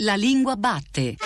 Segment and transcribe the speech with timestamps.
[0.00, 1.16] La lingua batte.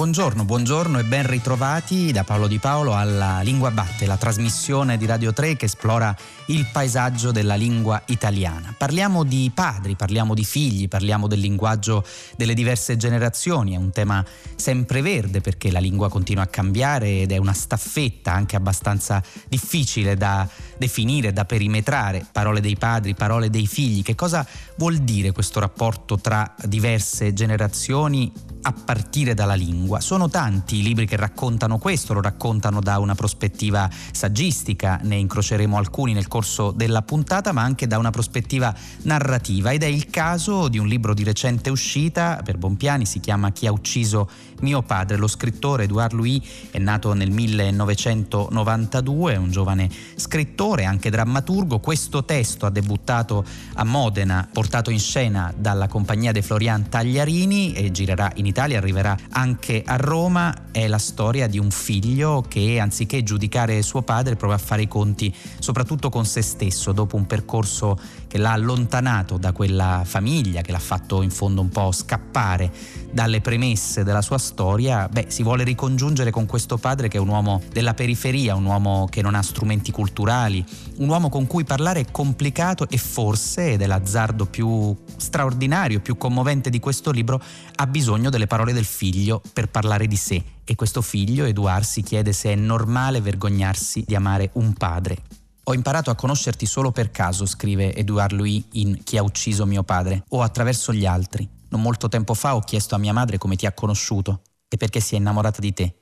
[0.00, 5.04] Buongiorno, buongiorno e ben ritrovati da Paolo Di Paolo alla Lingua Batte, la trasmissione di
[5.04, 6.16] Radio 3 che esplora
[6.46, 8.74] il paesaggio della lingua italiana.
[8.74, 12.02] Parliamo di padri, parliamo di figli, parliamo del linguaggio
[12.34, 14.24] delle diverse generazioni, è un tema
[14.56, 20.16] sempre verde perché la lingua continua a cambiare ed è una staffetta anche abbastanza difficile
[20.16, 20.48] da
[20.78, 24.02] definire, da perimetrare, parole dei padri, parole dei figli.
[24.02, 24.46] Che cosa
[24.76, 28.32] vuol dire questo rapporto tra diverse generazioni
[28.62, 30.00] a partire dalla lingua?
[30.00, 35.76] Sono tanti i libri che raccontano questo, lo raccontano da una prospettiva saggistica, ne incroceremo
[35.76, 40.68] alcuni nel corso della puntata, ma anche da una prospettiva narrativa ed è il caso
[40.68, 44.28] di un libro di recente uscita per Bompiani, si chiama Chi ha ucciso
[44.60, 51.10] mio padre, lo scrittore Edouard Louis è nato nel 1992, è un giovane scrittore, anche
[51.10, 51.80] drammaturgo.
[51.80, 57.90] Questo testo ha debuttato a Modena, portato in scena dalla compagnia De Florian Tagliarini e
[57.90, 60.54] girerà in Italia, arriverà anche a Roma.
[60.70, 64.88] È la storia di un figlio che anziché giudicare suo padre prova a fare i
[64.88, 67.98] conti soprattutto con se stesso dopo un percorso
[68.30, 72.70] che l'ha allontanato da quella famiglia, che l'ha fatto in fondo un po' scappare
[73.10, 77.26] dalle premesse della sua storia, beh, si vuole ricongiungere con questo padre che è un
[77.26, 80.64] uomo della periferia, un uomo che non ha strumenti culturali,
[80.98, 86.16] un uomo con cui parlare è complicato e forse, ed è l'azzardo più straordinario, più
[86.16, 87.42] commovente di questo libro,
[87.74, 90.40] ha bisogno delle parole del figlio per parlare di sé.
[90.62, 95.29] E questo figlio, Eduard, si chiede se è normale vergognarsi di amare un padre.
[95.70, 99.84] Ho imparato a conoscerti solo per caso, scrive Edouard Louis in Chi ha ucciso mio
[99.84, 101.48] padre, o attraverso gli altri.
[101.68, 104.98] Non molto tempo fa ho chiesto a mia madre come ti ha conosciuto e perché
[104.98, 106.00] si è innamorata di te.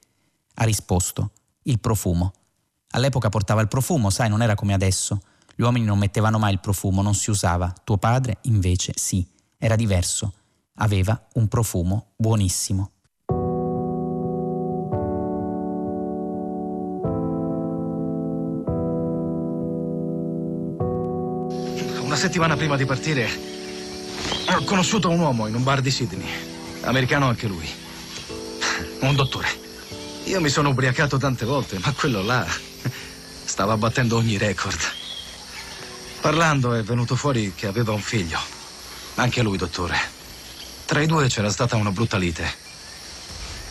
[0.55, 1.33] Ha risposto,
[1.65, 2.33] il profumo.
[2.93, 5.21] All'epoca portava il profumo, sai, non era come adesso.
[5.55, 7.71] Gli uomini non mettevano mai il profumo, non si usava.
[7.85, 10.33] Tuo padre, invece, sì, era diverso.
[10.77, 12.93] Aveva un profumo buonissimo.
[22.19, 23.31] Settimana prima di partire
[24.51, 26.29] ho conosciuto un uomo in un bar di Sydney.
[26.81, 27.69] Americano anche lui.
[29.01, 29.47] Un dottore.
[30.25, 32.45] Io mi sono ubriacato tante volte, ma quello là
[33.45, 34.79] stava battendo ogni record.
[36.21, 38.41] Parlando è venuto fuori che aveva un figlio.
[39.15, 39.97] Anche lui, dottore.
[40.87, 42.53] Tra i due c'era stata una brutta lite.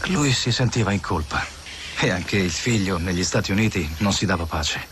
[0.05, 1.45] Lui si sentiva in colpa.
[1.99, 4.87] E anche il figlio negli Stati Uniti non si dava pace.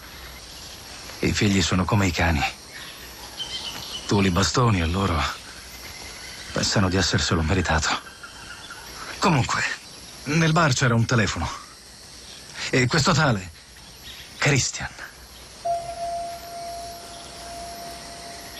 [1.20, 2.44] I figli sono come i cani.
[4.08, 5.44] Tu li bastoni e loro
[6.56, 7.90] Pensano di esserselo meritato.
[9.20, 9.62] Comunque,
[10.24, 11.50] nel bar c'era un telefono.
[12.70, 13.52] E questo tale,
[14.38, 14.90] Christian,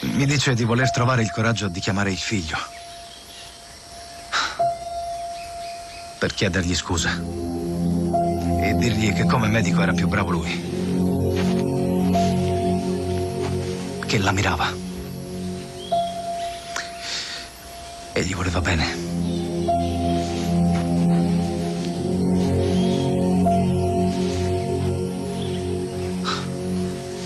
[0.02, 2.58] mi dice di voler trovare il coraggio di chiamare il figlio.
[6.20, 7.12] Per chiedergli scusa.
[7.12, 10.74] E dirgli che come medico era più bravo lui.
[14.06, 14.85] Che l'ammirava.
[18.18, 18.96] E gli voleva bene.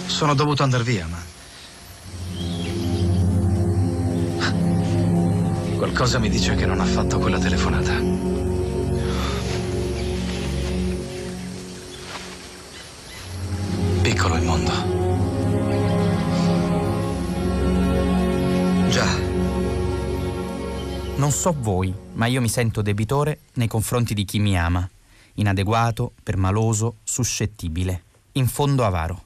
[0.08, 1.22] Sono dovuto andare via, ma...
[5.78, 7.94] Qualcosa mi dice che non ha fatto quella telefonata.
[14.02, 14.99] Piccolo il mondo.
[21.30, 24.90] Non so voi, ma io mi sento debitore nei confronti di chi mi ama,
[25.36, 29.26] inadeguato, permaloso, suscettibile, in fondo avaro.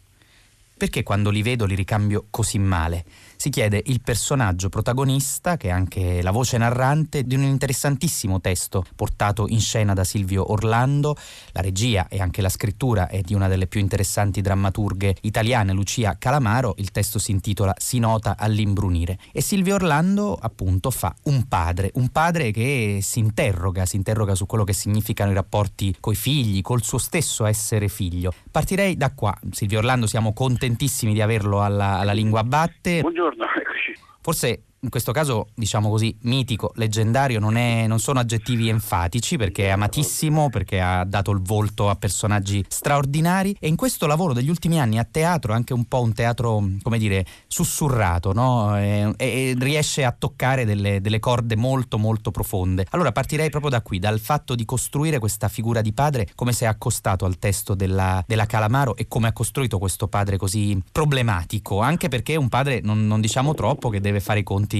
[0.75, 3.05] Perché quando li vedo li ricambio così male?
[3.43, 8.85] Si chiede il personaggio protagonista, che è anche la voce narrante, di un interessantissimo testo
[8.95, 11.17] portato in scena da Silvio Orlando.
[11.51, 16.15] La regia e anche la scrittura è di una delle più interessanti drammaturghe italiane, Lucia
[16.17, 16.75] Calamaro.
[16.77, 19.17] Il testo si intitola Si nota all'imbrunire.
[19.33, 24.45] E Silvio Orlando, appunto, fa un padre, un padre che si interroga, si interroga su
[24.45, 28.31] quello che significano i rapporti coi figli, col suo stesso essere figlio.
[28.49, 29.37] Partirei da qua.
[29.51, 33.01] Silvio Orlando, siamo contentissimi di averlo alla, alla lingua batte.
[33.01, 33.97] Buongiorno, eccoci.
[34.21, 39.67] Forse in questo caso diciamo così mitico, leggendario, non, è, non sono aggettivi enfatici perché
[39.67, 44.49] è amatissimo, perché ha dato il volto a personaggi straordinari e in questo lavoro degli
[44.49, 48.77] ultimi anni a teatro, anche un po' un teatro, come dire, sussurrato, no?
[48.77, 52.85] e, e, riesce a toccare delle, delle corde molto molto profonde.
[52.89, 56.65] Allora partirei proprio da qui, dal fatto di costruire questa figura di padre, come si
[56.65, 61.79] è accostato al testo della, della Calamaro e come ha costruito questo padre così problematico,
[61.79, 64.72] anche perché un padre, non, non diciamo troppo, che deve fare i conti,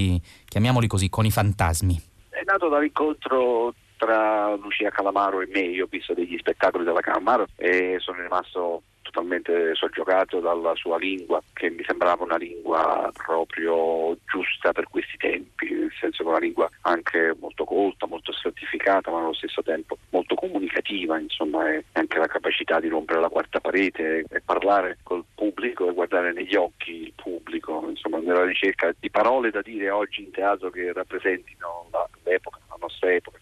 [0.46, 2.02] chiamiamoli così, con i fantasmi.
[2.30, 7.48] È nato dall'incontro tra Lucia Calamaro e me, io ho visto degli spettacoli della Calamaro
[7.56, 14.72] e sono rimasto totalmente soggiogato dalla sua lingua, che mi sembrava una lingua proprio giusta
[14.72, 19.34] per questi tempi, nel senso che una lingua anche molto colta, molto stratificata, ma allo
[19.34, 24.42] stesso tempo molto comunicativa, insomma, e anche la capacità di rompere la quarta parete e
[24.42, 29.62] parlare col pubblico e guardare negli occhi il pubblico, insomma, nella ricerca di parole da
[29.62, 31.88] dire oggi in teatro che rappresentino
[32.24, 33.38] l'epoca, la nostra epoca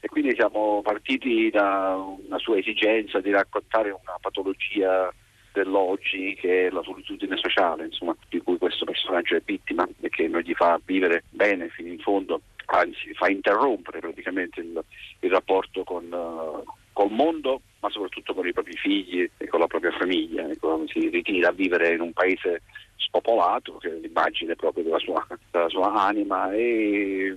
[0.00, 5.12] e quindi siamo partiti da una sua esigenza di raccontare una patologia
[5.52, 10.26] dell'oggi che è la solitudine sociale, insomma, di cui questo personaggio è vittima e che
[10.28, 14.82] non gli fa vivere bene fino in fondo, anzi fa interrompere praticamente il,
[15.20, 19.66] il rapporto con, uh, col mondo, ma soprattutto con i propri figli e con la
[19.66, 20.48] propria famiglia.
[20.48, 22.62] Ecco, si ritira a vivere in un paese
[22.96, 27.36] spopolato, che è l'immagine proprio della sua, della sua anima, e,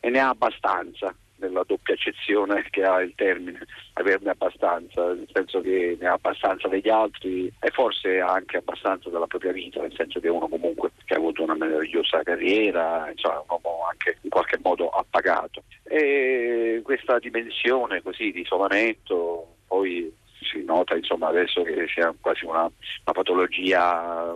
[0.00, 3.58] e ne ha abbastanza nella doppia accezione che ha il termine,
[3.94, 9.26] averne abbastanza, nel senso che ne ha abbastanza degli altri e forse anche abbastanza della
[9.26, 13.44] propria vita, nel senso che uno comunque che ha avuto una meravigliosa carriera, insomma un
[13.48, 15.62] uomo anche in qualche modo appagato.
[15.84, 20.12] E questa dimensione così di isolamento poi
[20.44, 24.34] si nota insomma, adesso che sia quasi una, una patologia,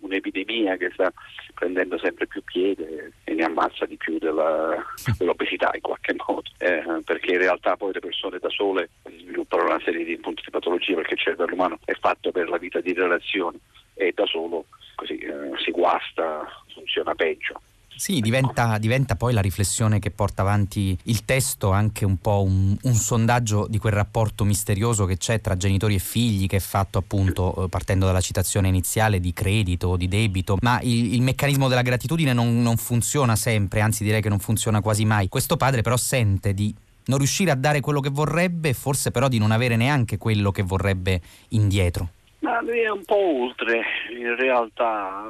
[0.00, 1.12] un'epidemia che sta
[1.54, 4.82] prendendo sempre più piede e ne ammazza di più della,
[5.18, 9.80] dell'obesità in qualche modo, eh, perché in realtà poi le persone da sole sviluppano una
[9.84, 12.92] serie di punti di patologia perché il cervello umano è fatto per la vita di
[12.92, 13.58] relazione
[13.94, 17.60] e da solo così eh, si guasta, funziona peggio.
[17.96, 22.76] Sì, diventa, diventa, poi la riflessione che porta avanti il testo anche un po' un,
[22.82, 26.98] un, sondaggio di quel rapporto misterioso che c'è tra genitori e figli che è fatto
[26.98, 31.82] appunto eh, partendo dalla citazione iniziale di credito, di debito, ma il, il meccanismo della
[31.82, 35.28] gratitudine non, non funziona sempre, anzi direi che non funziona quasi mai.
[35.28, 36.74] Questo padre però sente di
[37.06, 40.62] non riuscire a dare quello che vorrebbe, forse però di non avere neanche quello che
[40.62, 41.20] vorrebbe
[41.50, 42.08] indietro.
[42.44, 45.24] Ma lui è un po' oltre, in realtà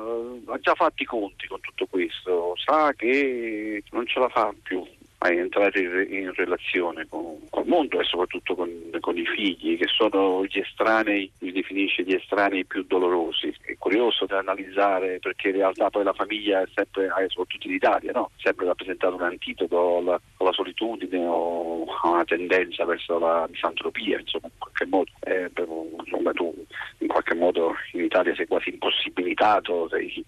[0.46, 4.84] ha già fatto i conti con tutto questo, sa che non ce la fa più
[5.28, 10.58] entrare in, relazione con, col mondo e soprattutto con, con, i figli, che sono gli
[10.58, 13.54] estranei, li definisce gli estranei più dolorosi.
[13.62, 18.12] È curioso da analizzare perché in realtà poi la famiglia è sempre, soprattutto in Italia,
[18.12, 18.30] no?
[18.36, 24.46] sempre rappresentato un antidoto alla, alla, solitudine o a una tendenza verso la misantropia, insomma,
[24.46, 25.10] in qualche modo.
[25.20, 25.50] Eh,
[26.04, 26.54] insomma, tu
[26.98, 30.24] in qualche modo in Italia sei quasi impossibilitato, sei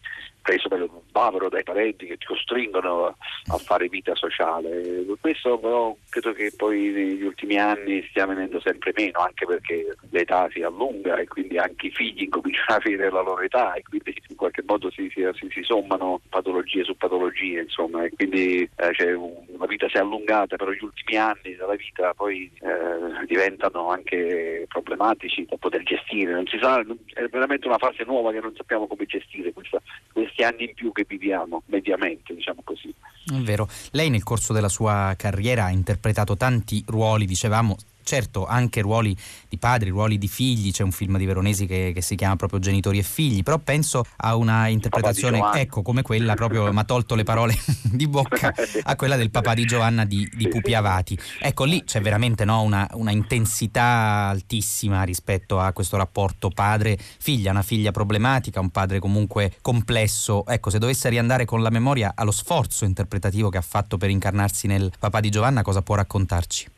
[0.47, 5.05] preso per un bavero dai parenti che ti costringono a, fare vita sociale.
[5.21, 10.49] Questo però credo che poi negli ultimi anni stia venendo sempre meno, anche perché l'età
[10.53, 14.15] si allunga e quindi anche i figli incominciano a finire la loro età e quindi
[14.29, 19.19] in qualche modo si, si, si sommano patologie su patologie, insomma, e quindi eh, cioè,
[19.59, 24.67] la vita si è allungata, però gli ultimi anni della vita poi eh, diventano anche
[24.69, 26.33] problematici da poter gestire.
[26.33, 26.81] Non si sa,
[27.15, 29.83] è veramente una fase nuova che non sappiamo come gestire questa,
[30.13, 32.93] questa questi anni in più che viviamo mediamente, diciamo così.
[33.25, 33.69] È vero.
[33.93, 39.15] Lei nel corso della sua carriera ha interpretato tanti ruoli, dicevamo, certo anche ruoli
[39.49, 42.61] di padri, ruoli di figli, c'è un film di Veronesi che, che si chiama proprio
[42.61, 47.17] Genitori e figli, però penso a una interpretazione, ecco come quella proprio, mi ha tolto
[47.17, 51.19] le parole di bocca, a quella del papà di Giovanna di, di Pupi Avati.
[51.41, 57.63] Ecco lì c'è veramente no, una, una, intensità altissima rispetto a questo rapporto padre-figlia, una
[57.63, 60.47] figlia problematica, un padre comunque complesso.
[60.47, 64.69] Ecco, se dovesse riandare con la memoria allo sforzo interpretativo che ha fatto per incarnarsi
[64.69, 66.75] nel papà di Giovanna, cosa può raccontarci?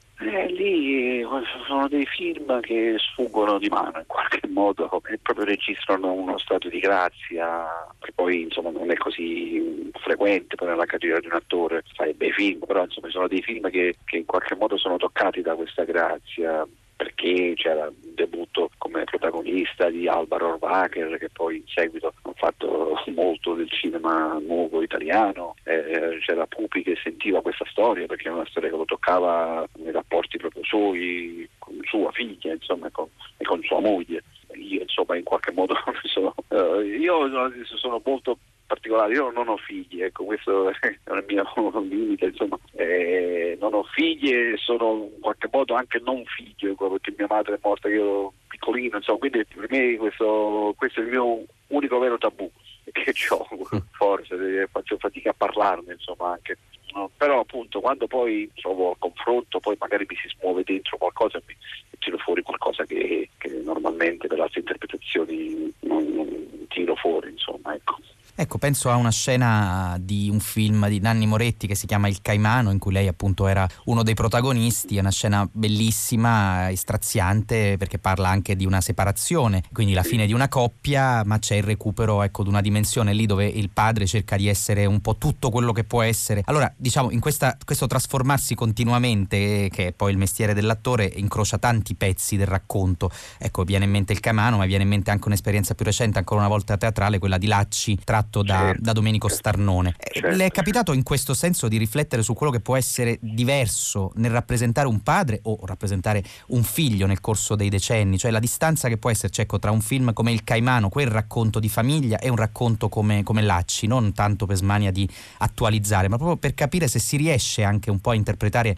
[1.66, 6.68] Sono dei film che sfuggono di mano in qualche modo e proprio registrano uno stato
[6.68, 7.66] di grazia
[8.00, 12.32] che poi insomma non è così frequente poi nella carriera di un attore fare bei
[12.32, 15.84] film però insomma sono dei film che, che in qualche modo sono toccati da questa
[15.84, 16.66] grazia
[16.98, 23.00] perché c'era un debutto come protagonista di Alvaro Orbacher che poi in seguito ha fatto
[23.14, 28.46] molto del cinema nuovo italiano, eh, c'era Pupi che sentiva questa storia perché è una
[28.46, 33.44] storia che lo toccava nei rapporti proprio suoi con sua figlia insomma, e, con, e
[33.44, 34.24] con sua moglie.
[34.54, 37.30] Io insomma in qualche modo sono, uh, io
[37.76, 40.74] sono molto particolare, io non ho figli, ecco questo è
[41.06, 46.22] il mio limite, insomma, eh, non ho figli e sono in qualche modo anche non
[46.26, 50.74] figlio, ecco, perché mia madre è morta io ero piccolino, insomma, quindi per me questo,
[50.76, 52.48] questo è il mio unico vero tabù
[52.92, 53.46] che ho,
[53.96, 56.58] forse faccio fatica a parlarne, insomma, anche.
[56.94, 61.36] No, però appunto quando poi trovo il confronto poi magari mi si smuove dentro qualcosa
[61.36, 61.54] e mi,
[61.90, 67.74] mi tiro fuori qualcosa che, che normalmente per altre interpretazioni non, non tiro fuori insomma
[67.74, 67.98] ecco.
[68.40, 72.22] Ecco, penso a una scena di un film di Nanni Moretti che si chiama Il
[72.22, 77.98] Caimano, in cui lei appunto era uno dei protagonisti, è una scena bellissima, straziante, perché
[77.98, 82.22] parla anche di una separazione, quindi la fine di una coppia, ma c'è il recupero
[82.22, 85.72] ecco, di una dimensione lì dove il padre cerca di essere un po' tutto quello
[85.72, 86.42] che può essere.
[86.44, 91.96] Allora, diciamo, in questa, questo trasformarsi continuamente, che è poi il mestiere dell'attore, incrocia tanti
[91.96, 93.10] pezzi del racconto.
[93.36, 96.38] Ecco, viene in mente Il Caimano, ma viene in mente anche un'esperienza più recente, ancora
[96.38, 98.82] una volta teatrale, quella di Lacci, tratto fatto da, certo.
[98.82, 99.94] da Domenico Starnone.
[99.98, 100.36] Eh, certo.
[100.36, 104.30] Le è capitato in questo senso di riflettere su quello che può essere diverso nel
[104.30, 108.98] rappresentare un padre o rappresentare un figlio nel corso dei decenni, cioè la distanza che
[108.98, 112.36] può esserci ecco, tra un film come Il Caimano, quel racconto di famiglia, e un
[112.36, 115.08] racconto come, come Lacci, non tanto per smania di
[115.38, 118.76] attualizzare, ma proprio per capire se si riesce anche un po' a interpretare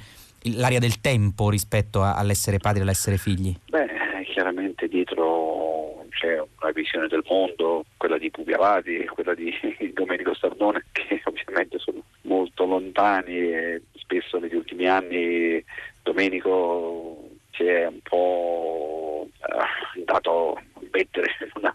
[0.55, 3.55] l'aria del tempo rispetto a, all'essere padri e all'essere figli?
[3.69, 3.87] Beh,
[4.33, 9.51] chiaramente dietro c'è una visione del mondo, quella di Pupi Avati e quella di
[9.95, 15.65] Domenico Stardone, che ovviamente sono molto lontani e spesso negli ultimi anni
[16.03, 20.63] Domenico si è un po' eh, dato a
[20.93, 21.75] mettere in una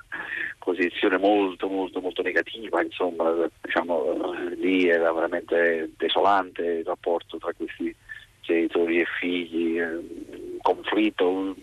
[0.59, 7.95] posizione molto molto molto negativa, insomma, diciamo, lì era veramente desolante il rapporto tra questi
[8.41, 11.55] genitori e figli, un conflitto, un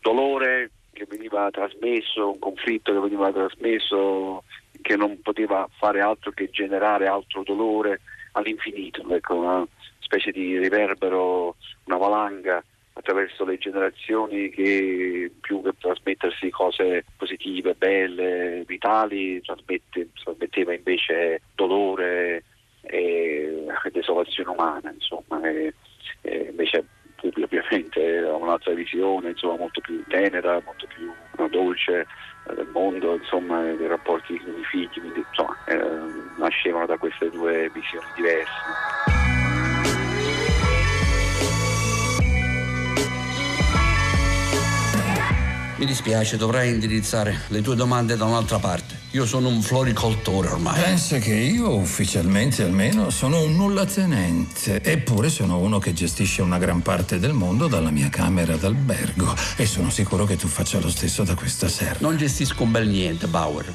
[0.00, 0.70] dolore
[1.02, 4.44] che veniva trasmesso, un conflitto che veniva trasmesso
[4.80, 8.00] che non poteva fare altro che generare altro dolore
[8.32, 9.66] all'infinito, ecco, una
[9.98, 12.62] specie di riverbero, una valanga
[12.94, 22.44] attraverso le generazioni che più che trasmettersi cose positive, belle, vitali, trasmetteva invece dolore
[22.82, 25.74] e desolazione umana, insomma, e,
[26.22, 26.84] e invece
[27.22, 32.00] Pupi ovviamente ha un'altra visione, insomma, molto più tenera, molto più no, dolce
[32.48, 37.30] eh, del mondo, insomma, dei rapporti con i figli, quindi insomma, eh, nascevano da queste
[37.30, 39.41] due visioni diverse.
[45.82, 48.96] Mi dispiace, dovrai indirizzare le tue domande da un'altra parte.
[49.10, 50.80] Io sono un floricoltore ormai.
[50.80, 54.80] Pensa che io, ufficialmente almeno, sono un nullatenente.
[54.80, 59.34] Eppure sono uno che gestisce una gran parte del mondo dalla mia camera d'albergo.
[59.56, 61.96] E sono sicuro che tu faccia lo stesso da questa sera.
[61.98, 63.72] Non gestisco un bel niente, Bauer.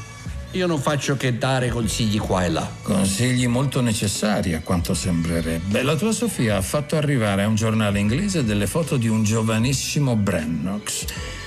[0.52, 2.72] Io non faccio che dare consigli qua e là.
[2.84, 5.84] Consigli molto necessari, a quanto sembrerebbe.
[5.84, 10.16] La tua Sofia ha fatto arrivare a un giornale inglese delle foto di un giovanissimo
[10.16, 11.46] Brannox.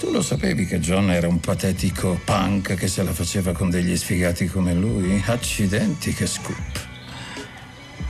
[0.00, 3.94] Tu lo sapevi che John era un patetico punk che se la faceva con degli
[3.94, 5.22] sfigati come lui?
[5.26, 6.88] Accidenti, che scoop.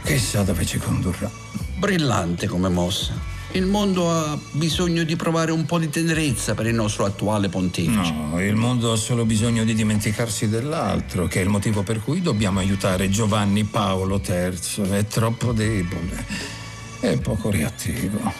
[0.05, 1.29] Chissà dove ci condurrà.
[1.77, 3.13] Brillante come mossa.
[3.53, 8.13] Il mondo ha bisogno di provare un po' di tenerezza per il nostro attuale pontefice.
[8.13, 12.23] No, il mondo ha solo bisogno di dimenticarsi dell'altro, che è il motivo per cui
[12.23, 14.91] dobbiamo aiutare Giovanni Paolo III.
[14.91, 16.25] È troppo debole.
[17.01, 18.33] È poco reattivo.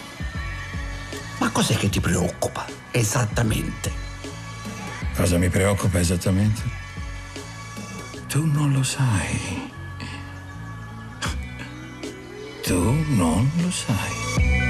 [1.41, 2.80] Ma cos'è che ti preoccupa?
[2.93, 3.93] Esattamente.
[5.15, 6.63] Cosa mi preoccupa esattamente?
[8.29, 9.71] Tu non lo sai.
[12.63, 12.81] Tu
[13.15, 14.70] non lo sai.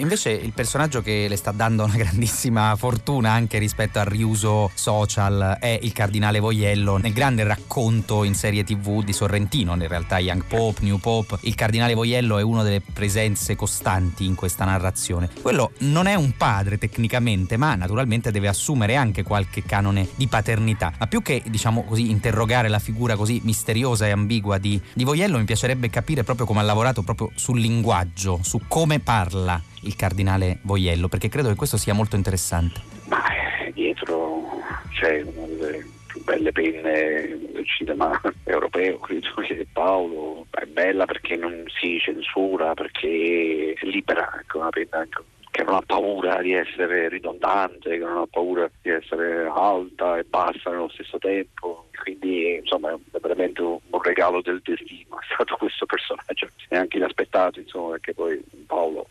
[0.00, 5.58] Invece il personaggio che le sta dando una grandissima fortuna anche rispetto al riuso social
[5.60, 10.44] è il cardinale Voiello nel grande racconto in serie tv di Sorrentino, in realtà Young
[10.46, 11.36] Pope, New Pope.
[11.42, 15.28] Il cardinale Voiello è una delle presenze costanti in questa narrazione.
[15.42, 20.92] Quello non è un padre tecnicamente, ma naturalmente deve assumere anche qualche canone di paternità.
[20.98, 25.36] Ma più che, diciamo così, interrogare la figura così misteriosa e ambigua di, di Voiello,
[25.36, 30.58] mi piacerebbe capire proprio come ha lavorato proprio sul linguaggio, su come parla il cardinale
[30.62, 32.80] Voiello, perché credo che questo sia molto interessante.
[33.08, 33.22] Ma
[33.64, 34.42] eh, dietro
[34.90, 41.36] c'è una delle più belle penne del cinema europeo, credo che Paolo è bella perché
[41.36, 45.06] non si censura, perché è libera, ecco, una penna
[45.50, 50.24] che non ha paura di essere ridondante, che non ha paura di essere alta e
[50.24, 51.88] bassa nello stesso tempo.
[52.02, 57.60] Quindi insomma è veramente un regalo del destino, è stato questo personaggio, è anche inaspettato,
[57.60, 59.08] insomma, perché poi Paolo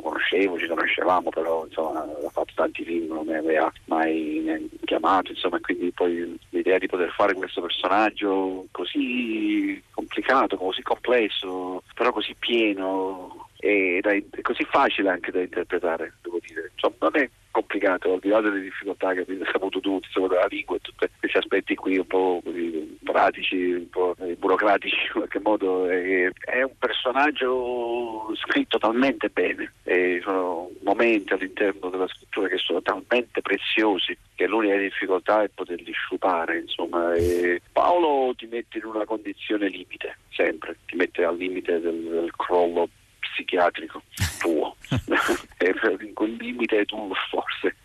[0.00, 5.60] conoscevo, ci conoscevamo, però insomma ha fatto tanti film, non mi aveva mai chiamato, insomma,
[5.60, 13.48] quindi poi l'idea di poter fare questo personaggio così complicato, così complesso, però così pieno
[13.64, 16.72] ed è così facile anche da interpretare, devo dire.
[16.74, 20.46] Insomma, non è complicato, al di là delle difficoltà che abbiamo saputo tutti, insomma, la
[20.48, 25.38] lingua e tutti questi aspetti qui un po' così, pratici, un po' burocratici in qualche
[25.38, 25.86] modo.
[25.86, 32.82] È, è un personaggio scritto talmente bene, e sono momenti all'interno della scrittura che sono
[32.82, 37.14] talmente preziosi che l'unica difficoltà è poterli sciupare, insomma.
[37.14, 42.32] E Paolo ti mette in una condizione limite, sempre, ti mette al limite del, del
[42.34, 42.88] crollo
[43.32, 44.02] psichiatrico
[44.38, 44.76] tuo,
[46.00, 47.76] in quel limite tu forse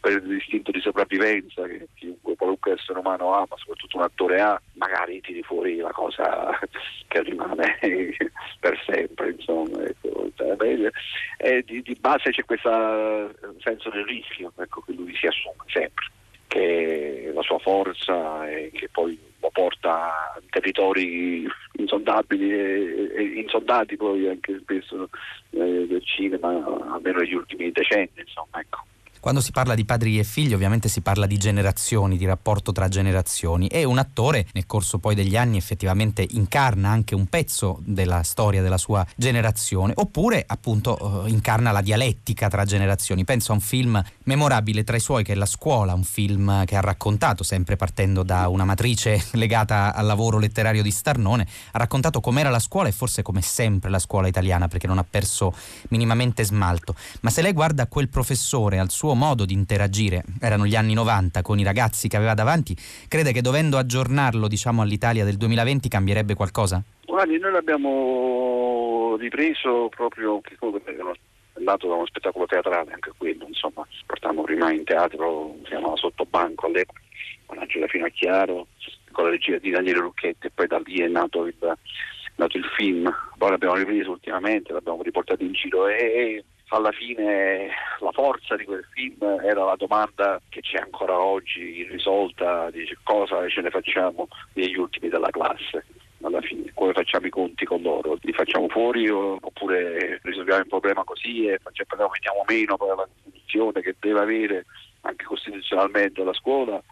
[0.00, 4.60] per l'istinto di sopravvivenza che chiunque, qualunque essere umano ha, ma soprattutto un attore ha,
[4.74, 6.58] magari tiri fuori la cosa
[7.08, 7.78] che rimane
[8.60, 9.82] per sempre, insomma.
[9.82, 10.04] Ecco.
[11.44, 12.70] E di, di base c'è questo
[13.58, 16.06] senso del rischio ecco, che lui si assume sempre,
[16.46, 19.18] che la sua forza e che poi
[19.54, 21.46] porta territori
[21.78, 25.08] insondabili e, e insondati poi anche spesso
[25.50, 26.48] eh, del cinema,
[26.92, 28.84] almeno negli ultimi decenni, insomma, ecco.
[29.24, 32.88] Quando si parla di padri e figli ovviamente si parla di generazioni, di rapporto tra
[32.88, 38.22] generazioni e un attore nel corso poi degli anni effettivamente incarna anche un pezzo della
[38.22, 43.24] storia della sua generazione oppure appunto eh, incarna la dialettica tra generazioni.
[43.24, 46.76] Penso a un film memorabile tra i suoi che è La scuola, un film che
[46.76, 52.20] ha raccontato sempre partendo da una matrice legata al lavoro letterario di Starnone, ha raccontato
[52.20, 55.54] com'era la scuola e forse come sempre la scuola italiana perché non ha perso
[55.88, 56.94] minimamente smalto.
[57.22, 61.42] Ma se lei guarda quel professore al suo modo di interagire, erano gli anni 90,
[61.42, 62.76] con i ragazzi che aveva davanti,
[63.08, 66.82] crede che dovendo aggiornarlo diciamo, all'Italia del 2020 cambierebbe qualcosa?
[67.06, 70.40] Guardi, noi l'abbiamo ripreso proprio
[71.54, 75.96] è nato da uno spettacolo teatrale anche quello, insomma, portammo prima in teatro, si chiamava
[75.96, 77.00] Sottobanco all'epoca,
[77.46, 78.66] con Angela Finocchiaro,
[79.12, 81.54] con la regia di Daniele Lucchetti e poi da lì è nato il,
[82.36, 87.68] nato il film, poi l'abbiamo ripreso ultimamente, l'abbiamo riportato in giro e alla fine
[88.00, 93.46] la forza di quel film era la domanda che c'è ancora oggi irrisolta di cosa
[93.48, 95.84] ce ne facciamo degli ultimi della classe?
[96.22, 101.04] Alla fine, come facciamo i conti con loro, li facciamo fuori oppure risolviamo il problema
[101.04, 104.64] così e facciamo, veniamo meno per la condizione che deve avere
[105.02, 106.82] anche costituzionalmente la scuola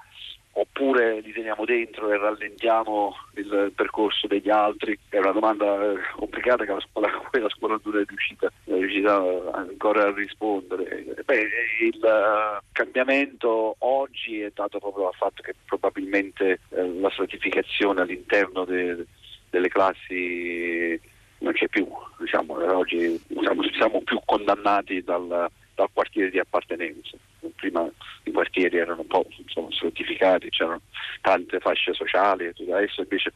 [0.53, 4.99] oppure li teniamo dentro e rallentiamo il percorso degli altri?
[5.09, 9.17] È una domanda complicata che la scuola, la scuola non è riuscita, è riuscita
[9.53, 11.05] ancora a rispondere.
[11.25, 11.49] Beh,
[11.81, 19.07] il cambiamento oggi è dato proprio dal fatto che probabilmente eh, la stratificazione all'interno de,
[19.51, 21.01] delle classi
[21.39, 21.87] non c'è più,
[22.19, 27.17] diciamo, oggi siamo, siamo più condannati dal, dal quartiere di appartenenza.
[27.57, 27.89] Prima
[28.25, 30.81] i quartieri erano un po' insomma, stratificati, c'erano
[31.21, 33.33] tante fasce sociali, adesso invece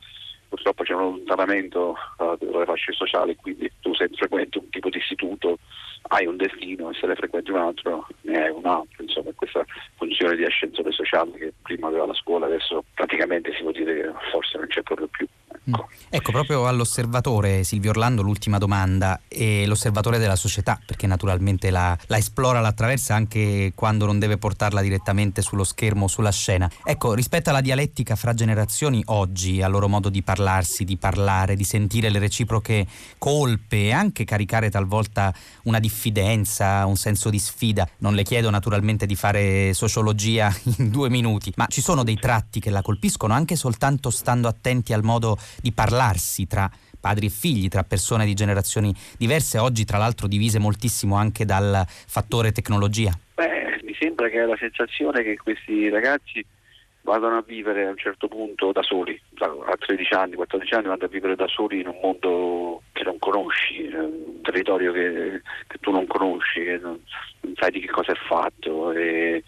[0.49, 4.99] purtroppo c'è un allontanamento uh, delle fasce sociali, quindi tu se frequenti un tipo di
[4.99, 5.59] istituto
[6.09, 9.65] hai un destino e se ne frequenti un altro ne hai un altro, insomma questa
[9.97, 14.13] funzione di ascensore sociale che prima aveva la scuola adesso praticamente si può dire che
[14.31, 15.27] forse non c'è proprio più.
[15.47, 15.65] Ecco.
[15.71, 15.75] Mm.
[16.11, 22.17] ecco, proprio all'osservatore Silvio Orlando l'ultima domanda, è l'osservatore della società, perché naturalmente la, la,
[22.17, 26.71] esplora, la attraversa anche quando non deve portarla direttamente sullo schermo sulla scena.
[26.85, 31.65] Ecco, rispetto alla dialettica fra generazioni oggi, al loro modo di parlarsi, di parlare, di
[31.65, 32.87] sentire le reciproche
[33.19, 39.07] colpe e anche caricare talvolta una diffidenza, un senso di sfida, non le chiedo naturalmente
[39.07, 43.57] di fare sociologia in due minuti, ma ci sono dei tratti che la colpiscono anche
[43.57, 48.93] soltanto stando attenti al modo di parlarsi tra padri e figli, tra persone di generazioni
[49.17, 53.13] diverse, oggi tra l'altro divise moltissimo anche dal fattore tecnologia?
[53.35, 56.45] Beh, mi sembra che la sensazione che questi ragazzi
[57.07, 61.05] vadano a vivere a un certo punto da soli, a 13 anni, 14 anni vanno
[61.05, 65.93] a vivere da soli in un mondo che non conosci, un territorio che, che tu
[65.93, 67.01] non conosci, che non,
[67.43, 69.45] non, sai di che cosa è fatto e,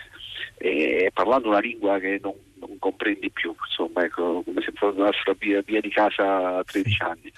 [0.59, 5.61] e parlando una lingua che non non comprendi più, insomma, ecco, come se tornassero via,
[5.63, 7.33] via di casa a 13 anni.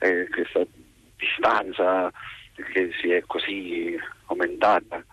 [0.00, 0.66] Eh, questa
[1.16, 2.12] distanza
[2.54, 5.04] che si è così aumentata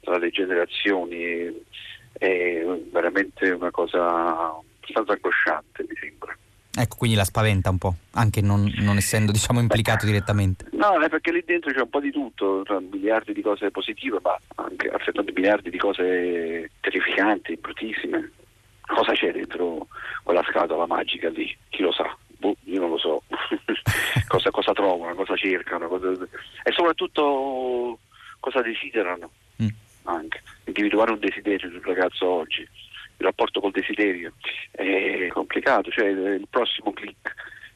[0.00, 1.64] tra le generazioni
[2.12, 6.36] è veramente una cosa abbastanza angosciante, mi sembra.
[6.80, 10.66] Ecco, quindi la spaventa un po', anche non, non essendo diciamo, implicato direttamente.
[10.78, 14.38] No, è perché lì dentro c'è un po' di tutto, miliardi di cose positive, ma
[14.54, 18.32] anche altrettanti miliardi di cose terrificanti, bruttissime.
[18.80, 19.86] Cosa c'è dentro
[20.22, 23.22] quella scatola magica lì, chi lo sa, boh, io non lo so,
[24.28, 26.10] cosa, cosa, trovano, cosa cercano, cosa...
[26.62, 27.98] e soprattutto
[28.40, 29.30] cosa desiderano
[29.62, 29.68] mm.
[30.04, 34.32] anche, individuare un desiderio di un ragazzo oggi, il rapporto col desiderio
[34.70, 37.34] è complicato, cioè il prossimo click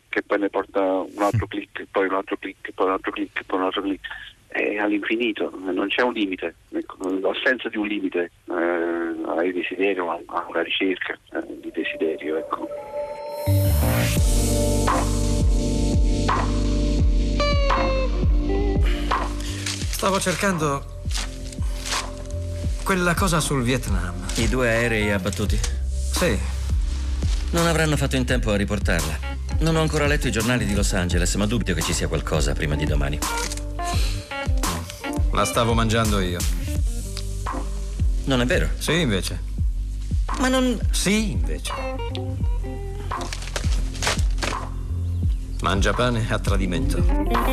[0.09, 1.49] che poi ne porta un altro mm.
[1.51, 4.09] click, poi un altro click, poi un altro click, poi un altro click,
[4.53, 10.47] è all'infinito, non c'è un limite, ecco, l'assenza di un limite eh, ai desideri, a
[10.49, 12.39] una ricerca eh, di desiderio.
[12.39, 12.69] Ecco.
[19.91, 21.01] Stavo cercando
[22.83, 24.15] quella cosa sul Vietnam.
[24.37, 25.59] I due aerei abbattuti?
[26.13, 26.37] Sì.
[27.53, 29.31] Non avranno fatto in tempo a riportarla.
[29.61, 32.53] Non ho ancora letto i giornali di Los Angeles, ma dubito che ci sia qualcosa
[32.53, 33.19] prima di domani.
[35.33, 36.62] La stavo mangiando io.
[38.25, 38.69] Non è vero?
[38.79, 39.41] Sì, invece.
[40.39, 40.79] Ma non...
[40.91, 41.73] Sì, invece.
[45.61, 47.51] Mangia pane a tradimento.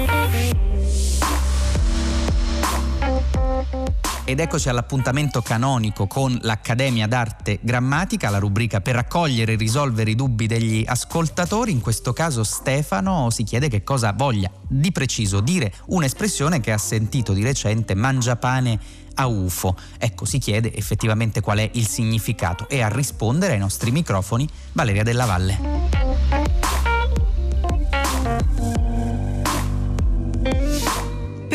[4.29, 10.15] Ed eccoci all'appuntamento canonico con l'Accademia d'Arte Grammatica, la rubrica per raccogliere e risolvere i
[10.15, 11.71] dubbi degli ascoltatori.
[11.71, 16.77] In questo caso Stefano si chiede che cosa voglia di preciso dire un'espressione che ha
[16.77, 18.79] sentito di recente mangiapane
[19.19, 19.75] a UFO.
[19.97, 25.03] Ecco, si chiede effettivamente qual è il significato e a rispondere ai nostri microfoni Valeria
[25.03, 26.49] Della Valle.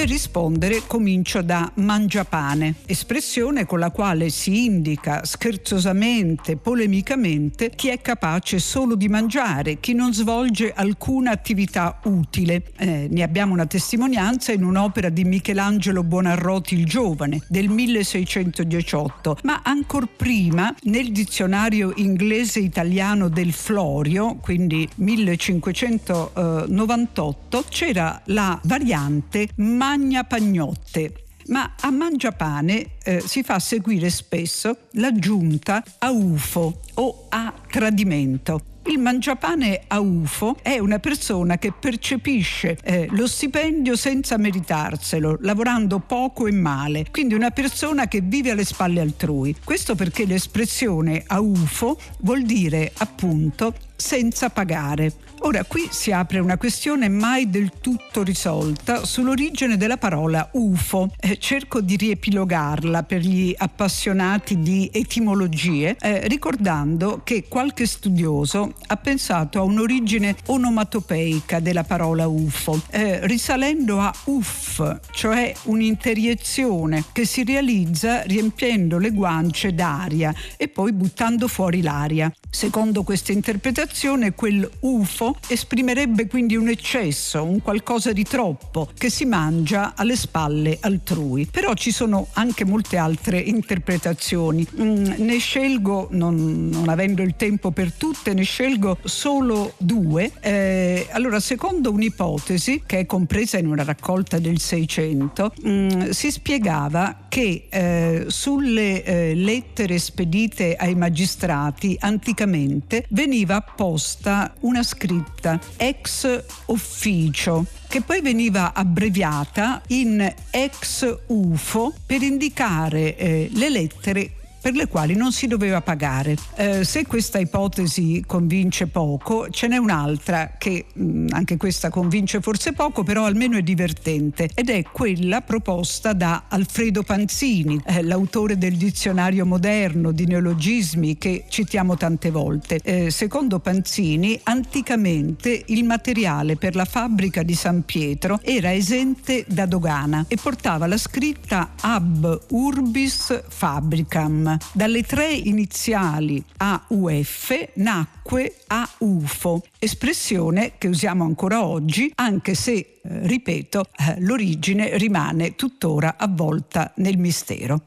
[0.05, 8.03] Per rispondere comincio da mangiapane, espressione con la quale si indica scherzosamente, polemicamente, chi è
[8.03, 12.65] capace solo di mangiare, chi non svolge alcuna attività utile.
[12.77, 19.63] Eh, ne abbiamo una testimonianza in un'opera di Michelangelo Buonarroti il Giovane del 1618, ma
[19.65, 29.49] ancora prima nel dizionario inglese-italiano del Florio, quindi 1598, c'era la variante
[29.97, 31.15] mangiapane Pagnotte.
[31.47, 38.73] Ma a Mangiapane eh, si fa seguire spesso l'aggiunta a UFO o a tradimento.
[38.87, 46.01] Il mangiapane a UFO è una persona che percepisce eh, lo stipendio senza meritarselo, lavorando
[46.01, 49.57] poco e male, quindi una persona che vive alle spalle altrui.
[49.65, 55.13] Questo perché l'espressione a UFO vuol dire appunto senza pagare.
[55.47, 61.13] Ora qui si apre una questione mai del tutto risolta sull'origine della parola UFO.
[61.21, 68.97] Eh, cerco di riepilogarla per gli appassionati di etimologie, eh, ricordando che qualche studioso ha
[68.97, 77.45] pensato a un'origine onomatopeica della parola UFO, eh, risalendo a UF, cioè un'interiezione che si
[77.45, 82.33] realizza riempiendo le guance d'aria e poi buttando fuori l'aria.
[82.49, 89.25] Secondo questa interpretazione, quel UFO esprimerebbe quindi un eccesso, un qualcosa di troppo che si
[89.25, 91.47] mangia alle spalle altrui.
[91.51, 94.67] Però ci sono anche molte altre interpretazioni.
[94.81, 100.33] Mm, ne scelgo, non, non, avendo il tempo per tutte, ne scelgo solo due.
[100.41, 107.27] Eh, allora, secondo un'ipotesi che è compresa in una raccolta del 600, mm, si spiegava
[107.29, 116.45] che eh, sulle eh, lettere spedite ai magistrati anticamente veniva apposta una scritta scritta ex
[116.67, 124.31] ufficio che poi veniva abbreviata in ex UFO per indicare eh, le lettere
[124.65, 126.39] per le quali non si doveva pagare.
[126.57, 132.41] Eh, se questa ipotesi convince poco, ce n'è un'altra che mh, mm, anche questa convince
[132.41, 138.57] forse poco, però almeno è divertente ed è quella proposta da Alfredo Panzini, eh, l'autore
[138.57, 142.81] del dizionario moderno di neologismi che citiamo tante volte.
[142.83, 149.67] Eh, secondo Panzini, anticamente il materiale per la fabbrica di San Pietro era esente da
[149.67, 160.73] dogana e portava la scritta ab urbis fabricam dalle tre iniziali AUF nacque AUFO, espressione
[160.79, 167.81] che usiamo ancora oggi, anche se, eh, ripeto, eh, l'origine rimane tuttora avvolta nel mistero.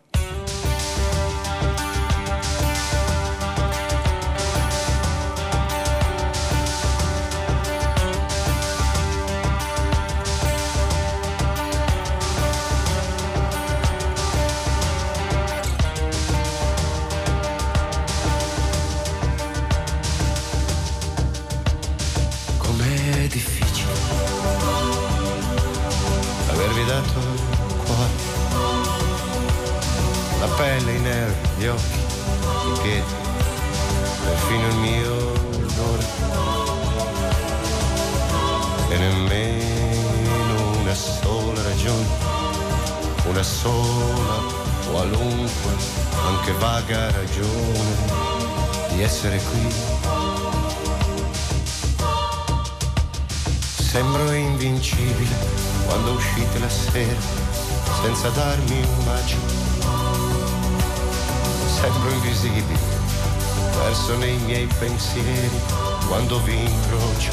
[64.87, 65.59] Pensieri
[66.07, 67.31] quando vi incrocio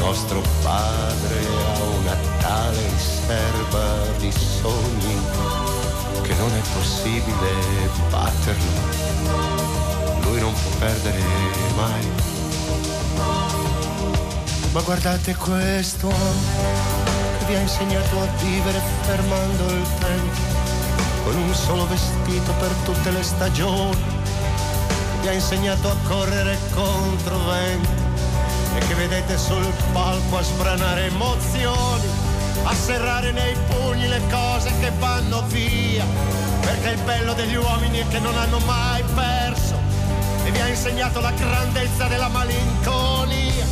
[0.00, 1.38] nostro padre
[1.74, 3.84] ha una tale riserva
[4.18, 5.16] di sogni
[6.22, 7.50] che non è possibile
[8.10, 8.72] batterlo.
[10.22, 11.22] Lui non può perdere
[11.76, 12.08] mai.
[14.72, 16.42] Ma guardate quest'uomo
[17.38, 20.54] che vi ha insegnato a vivere fermando il tempo
[21.24, 24.23] con un solo vestito per tutte le stagioni.
[25.24, 27.88] Vi ha insegnato a correre contro vento.
[28.76, 32.06] E che vedete sul palco a sbranare emozioni,
[32.62, 36.04] a serrare nei pugni le cose che vanno via,
[36.60, 39.78] perché il bello degli uomini è che non hanno mai perso.
[40.44, 43.64] E vi ha insegnato la grandezza della malinconia,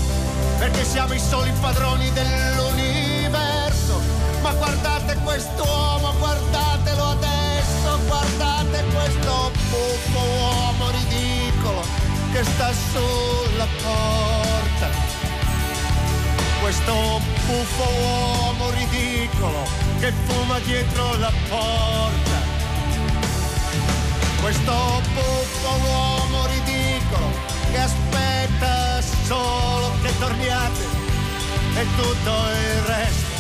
[0.57, 4.01] perché siamo i soli padroni dell'universo.
[4.41, 10.62] Ma guardate quest'uomo, guardatelo adesso, guardate questo buffo uomo
[12.33, 14.89] che sta sulla porta.
[16.61, 19.63] Questo buffo uomo ridicolo
[20.01, 22.39] che fuma dietro la porta.
[24.41, 27.29] Questo buffo uomo ridicolo
[27.71, 30.85] che aspetta solo che torniate
[31.75, 33.33] e tutto il resto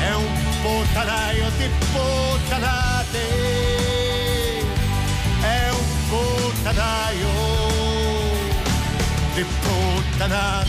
[0.00, 0.26] è un
[0.62, 3.26] puttanaio di puttanate.
[5.40, 7.57] È un puttanaio
[9.38, 10.68] che puttanate.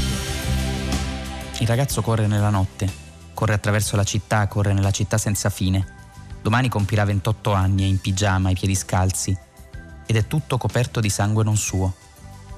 [1.60, 2.88] Il ragazzo corre nella notte,
[3.34, 5.98] corre attraverso la città, corre nella città senza fine.
[6.42, 9.36] Domani compirà 28 anni, è in pigiama, i piedi scalzi,
[10.06, 11.96] ed è tutto coperto di sangue non suo.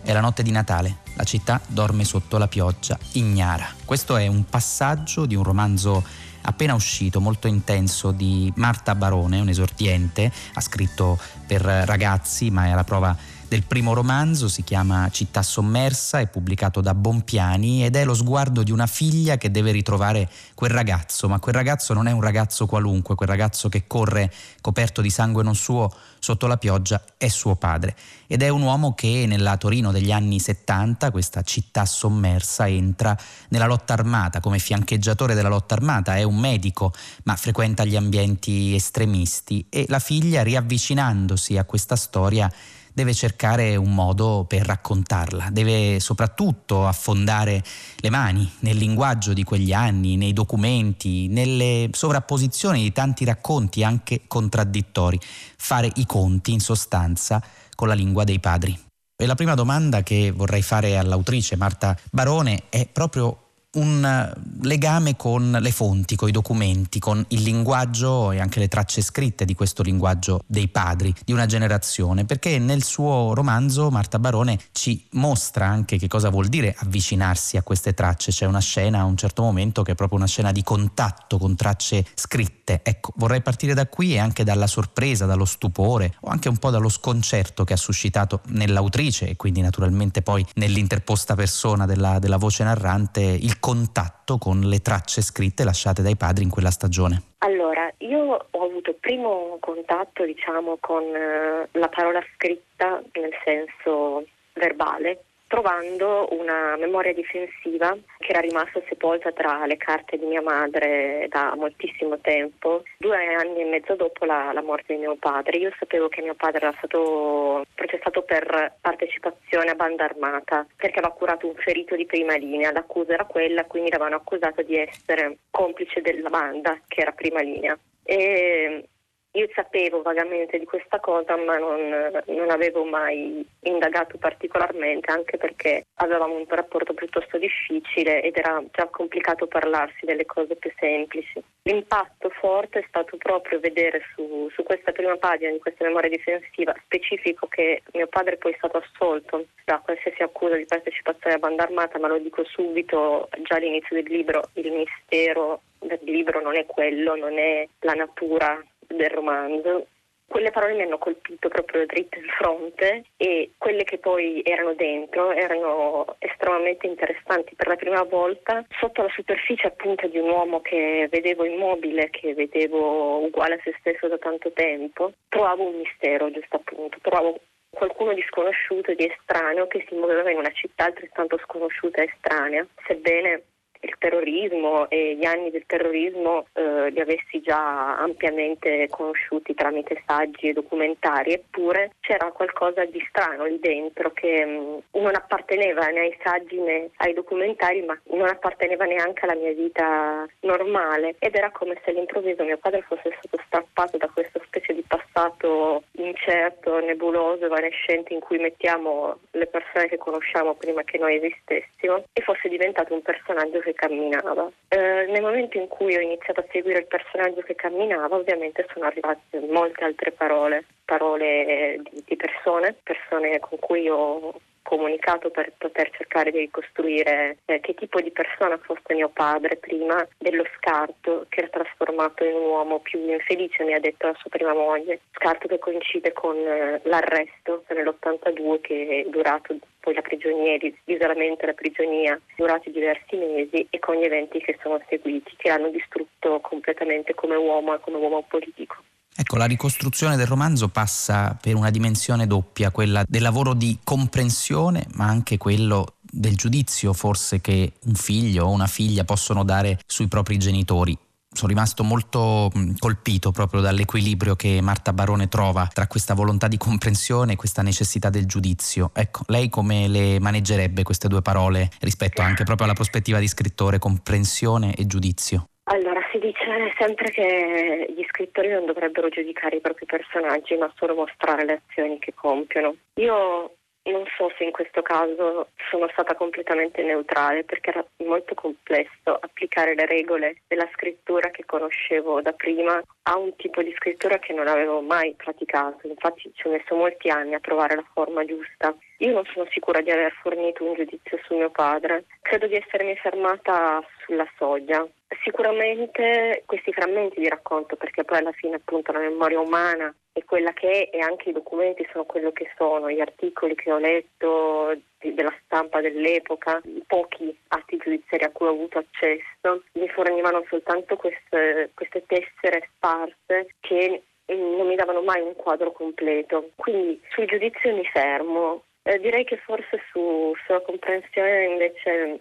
[0.04, 3.68] È la notte di Natale, la città dorme sotto la pioggia, ignara.
[3.86, 6.04] Questo è un passaggio di un romanzo
[6.42, 12.72] appena uscito, molto intenso, di Marta Barone, un esordiente, ha scritto per ragazzi, ma è
[12.72, 13.16] alla prova
[13.52, 18.64] del primo romanzo, si chiama Città sommersa, è pubblicato da Bompiani ed è lo sguardo
[18.64, 22.66] di una figlia che deve ritrovare quel ragazzo, ma quel ragazzo non è un ragazzo
[22.66, 27.56] qualunque, quel ragazzo che corre coperto di sangue non suo sotto la pioggia è suo
[27.58, 27.94] padre.
[28.26, 33.18] Ed è un uomo che nella Torino degli anni 70, questa città sommersa, entra
[33.50, 38.74] nella lotta armata come fiancheggiatore della lotta armata, è un medico ma frequenta gli ambienti
[38.74, 39.66] estremisti.
[39.68, 42.50] E la figlia riavvicinandosi a questa storia
[42.94, 47.64] deve cercare un modo per raccontarla, deve soprattutto affondare
[47.98, 54.22] le mani nel linguaggio di quegli anni, nei documenti, nelle sovrapposizioni di tanti racconti anche
[54.28, 55.20] contraddittori,
[55.58, 57.42] fare i conti in sostanza
[57.76, 58.78] con la lingua dei padri.
[59.22, 63.41] E la prima domanda che vorrei fare all'autrice Marta Barone è proprio
[63.74, 69.02] un legame con le fonti, con i documenti, con il linguaggio e anche le tracce
[69.02, 74.60] scritte di questo linguaggio dei padri di una generazione, perché nel suo romanzo Marta Barone
[74.74, 78.32] ci mostra anche che cosa vuol dire avvicinarsi a queste tracce.
[78.32, 81.56] C'è una scena a un certo momento che è proprio una scena di contatto con
[81.56, 82.82] tracce scritte.
[82.84, 86.72] Ecco, vorrei partire da qui e anche dalla sorpresa, dallo stupore o anche un po'
[86.72, 92.66] dallo sconcerto che ha suscitato nell'autrice e quindi naturalmente poi nell'interposta persona della, della voce
[92.66, 97.22] narrante il contatto con le tracce scritte lasciate dai padri in quella stagione?
[97.38, 105.24] Allora, io ho avuto primo contatto, diciamo, con eh, la parola scritta nel senso verbale
[105.52, 111.54] trovando una memoria difensiva che era rimasta sepolta tra le carte di mia madre da
[111.58, 115.58] moltissimo tempo, due anni e mezzo dopo la, la morte di mio padre.
[115.58, 121.14] Io sapevo che mio padre era stato processato per partecipazione a banda armata perché aveva
[121.14, 126.00] curato un ferito di prima linea, l'accusa era quella, quindi l'avevano accusato di essere complice
[126.00, 127.78] della banda che era prima linea.
[128.06, 128.86] E
[129.34, 135.86] io sapevo vagamente di questa cosa, ma non, non, avevo mai indagato particolarmente, anche perché
[135.96, 141.42] avevamo un rapporto piuttosto difficile ed era già complicato parlarsi delle cose più semplici.
[141.64, 146.76] L'impatto forte è stato proprio vedere su, su questa prima pagina di questa memoria difensiva
[146.84, 151.64] specifico che mio padre poi è stato assolto da qualsiasi accusa di partecipazione a banda
[151.64, 156.66] armata, ma lo dico subito, già all'inizio del libro, il mistero del libro non è
[156.66, 158.62] quello, non è la natura
[158.94, 159.88] del romanzo
[160.32, 165.32] quelle parole mi hanno colpito proprio dritto in fronte e quelle che poi erano dentro
[165.32, 167.54] erano estremamente interessanti.
[167.54, 172.34] Per la prima volta, sotto la superficie appunto di un uomo che vedevo immobile, che
[172.34, 177.38] vedevo uguale a se stesso da tanto tempo, trovavo un mistero, giusto appunto, trovavo
[177.70, 182.66] qualcuno di sconosciuto, di estraneo che si muoveva in una città altrettanto sconosciuta e estranea,
[182.88, 183.44] sebbene
[183.82, 190.50] il terrorismo e gli anni del terrorismo eh, li avessi già ampiamente conosciuti tramite saggi
[190.50, 196.00] e documentari, eppure c'era qualcosa di strano lì dentro che mh, mm, non apparteneva né
[196.00, 201.16] ai saggi né ai documentari, ma non apparteneva neanche alla mia vita normale.
[201.20, 205.84] Ed era come se all'improvviso mio padre fosse stato strappato da questa specie di passato
[205.94, 212.22] incerto, nebuloso, evanescente in cui mettiamo le persone che conosciamo prima che noi esistessimo e
[212.22, 214.50] fosse diventato un personaggio che che camminava.
[214.68, 218.86] Eh, nel momento in cui ho iniziato a seguire il personaggio che camminava, ovviamente sono
[218.86, 225.90] arrivate molte altre parole, parole di, di persone, persone con cui ho comunicato per poter
[225.92, 231.40] cercare di ricostruire eh, che tipo di persona fosse mio padre prima dello scarto che
[231.40, 235.02] era trasformato in un uomo più infelice, mi ha detto la sua prima moglie.
[235.14, 241.48] Scarto che coincide con eh, l'arresto nell'82 che è durato poi la prigionia, l'isolamento e
[241.48, 246.40] la prigionia durati diversi mesi e con gli eventi che sono seguiti che hanno distrutto
[246.40, 248.76] completamente come uomo e come uomo politico.
[249.14, 254.88] Ecco, la ricostruzione del romanzo passa per una dimensione doppia, quella del lavoro di comprensione,
[254.94, 260.08] ma anche quello del giudizio forse che un figlio o una figlia possono dare sui
[260.08, 260.98] propri genitori.
[261.34, 267.34] Sono rimasto molto colpito proprio dall'equilibrio che Marta Barone trova tra questa volontà di comprensione
[267.34, 268.92] e questa necessità del giudizio.
[268.94, 273.80] Ecco, lei come le maneggerebbe queste due parole rispetto anche proprio alla prospettiva di scrittore,
[273.80, 275.51] comprensione e giudizio?
[275.72, 280.96] Allora, si dice sempre che gli scrittori non dovrebbero giudicare i propri personaggi, ma solo
[280.96, 282.76] mostrare le azioni che compiono.
[282.96, 289.18] Io non so se in questo caso sono stata completamente neutrale perché era molto complesso
[289.20, 294.34] applicare le regole della scrittura che conoscevo da prima a un tipo di scrittura che
[294.34, 295.88] non avevo mai praticato.
[295.88, 298.76] Infatti ci ho messo molti anni a trovare la forma giusta.
[298.98, 302.06] Io non sono sicura di aver fornito un giudizio su mio padre.
[302.22, 304.88] Credo di essermi fermata sulla soglia.
[305.24, 310.52] Sicuramente questi frammenti di racconto, perché poi alla fine appunto la memoria umana è quella
[310.54, 314.78] che è e anche i documenti sono quello che sono, gli articoli che ho letto
[315.00, 320.96] della stampa dell'epoca, i pochi atti giudiziari a cui ho avuto accesso, mi fornivano soltanto
[320.96, 324.04] queste, queste tessere sparse che
[324.36, 326.52] non mi davano mai un quadro completo.
[326.56, 332.20] Quindi sul giudizio mi fermo, eh, direi che forse su, sulla comprensione invece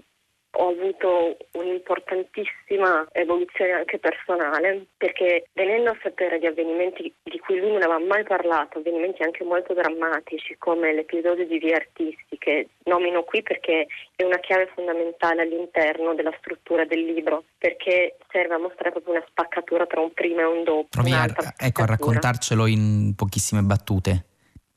[0.53, 7.73] ho avuto un'importantissima evoluzione anche personale perché venendo a sapere di avvenimenti di cui lui
[7.73, 13.23] non aveva mai parlato, avvenimenti anche molto drammatici come l'episodio di Vie Artisti che nomino
[13.23, 13.87] qui perché
[14.17, 19.25] è una chiave fondamentale all'interno della struttura del libro perché serve a mostrare proprio una
[19.29, 20.89] spaccatura tra un prima e un dopo.
[20.91, 24.25] Provi a, ecco, a raccontarcelo in pochissime battute.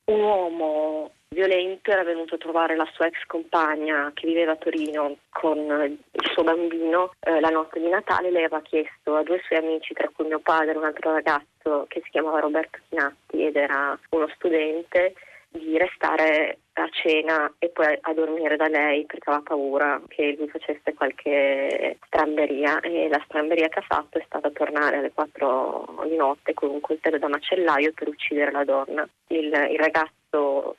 [0.04, 5.16] Un uomo violento era venuto a trovare la sua ex compagna che viveva a Torino
[5.30, 8.30] con il suo bambino eh, la notte di Natale.
[8.30, 11.84] Lei aveva chiesto a due suoi amici, tra cui mio padre e un altro ragazzo
[11.88, 15.14] che si chiamava Roberto Chinatti ed era uno studente,
[15.58, 20.48] di restare a cena e poi a dormire da lei perché aveva paura che lui
[20.48, 26.16] facesse qualche stramberia e la stramberia che ha fatto è stata tornare alle 4 di
[26.16, 29.08] notte con un coltello da macellaio per uccidere la donna.
[29.28, 30.23] Il, il ragazzo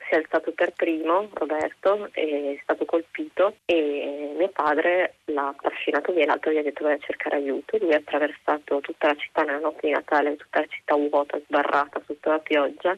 [0.08, 6.26] si è alzato per primo, Roberto, è stato colpito e mio padre l'ha trascinato via,
[6.26, 7.78] l'altro gli ha detto vai a cercare aiuto.
[7.78, 12.02] Lui ha attraversato tutta la città nella notte di Natale, tutta la città vuota, sbarrata
[12.06, 12.96] sotto la pioggia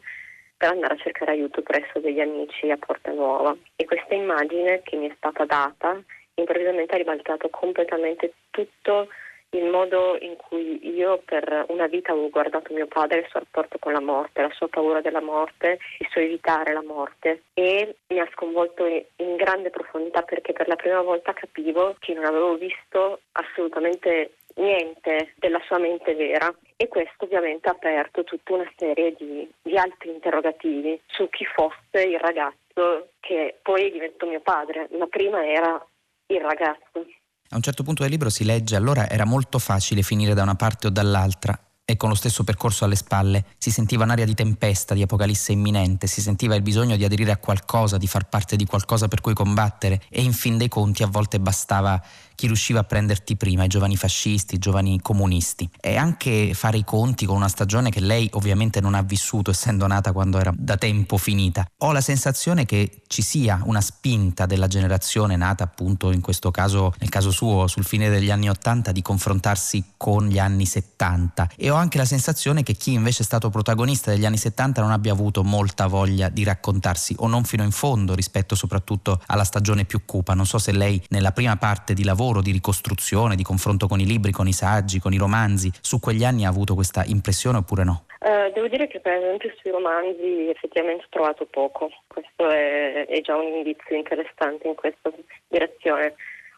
[0.57, 3.57] per andare a cercare aiuto presso degli amici a Porta Nuova.
[3.77, 6.03] E questa immagine che mi è stata data
[6.35, 9.09] improvvisamente ha ribaltato completamente tutto
[9.51, 13.79] il modo in cui io per una vita avevo guardato mio padre, il suo rapporto
[13.79, 18.21] con la morte, la sua paura della morte, il suo evitare la morte e mi
[18.21, 23.21] ha sconvolto in grande profondità perché per la prima volta capivo che non avevo visto
[23.33, 29.51] assolutamente niente della sua mente vera e questo ovviamente ha aperto tutta una serie di,
[29.63, 35.47] di altri interrogativi su chi fosse il ragazzo che poi diventò mio padre, ma prima
[35.47, 35.85] era
[36.27, 37.07] il ragazzo.
[37.51, 40.55] A un certo punto del libro si legge allora era molto facile finire da una
[40.55, 41.59] parte o dall'altra.
[41.91, 46.07] e con lo stesso percorso alle spalle si sentiva un'aria di tempesta, di apocalisse imminente,
[46.07, 49.33] si sentiva il bisogno di aderire a qualcosa, di far parte di qualcosa per cui
[49.33, 51.99] combattere e in fin dei conti a volte bastava
[52.39, 56.85] chi riusciva a prenderti prima, i giovani fascisti, i giovani comunisti e anche fare i
[56.85, 60.77] conti con una stagione che lei ovviamente non ha vissuto essendo nata quando era da
[60.77, 61.67] tempo finita.
[61.79, 66.95] Ho la sensazione che ci sia una spinta della generazione nata appunto in questo caso,
[67.01, 71.71] nel caso suo, sul fine degli anni Ottanta di confrontarsi con gli anni 70 e
[71.71, 75.11] ho anche la sensazione che chi invece è stato protagonista degli anni 70 non abbia
[75.11, 80.05] avuto molta voglia di raccontarsi o non fino in fondo rispetto soprattutto alla stagione più
[80.05, 80.35] cupa.
[80.35, 84.07] Non so se lei nella prima parte di lavoro, di ricostruzione, di confronto con i
[84.07, 87.85] libri, con i saggi, con i romanzi, su quegli anni ha avuto questa impressione oppure
[87.85, 88.05] no?
[88.21, 93.21] Uh, devo dire che per esempio sui romanzi effettivamente ho trovato poco, questo è, è
[93.21, 95.11] già un indizio interessante in questa
[95.49, 96.15] direzione.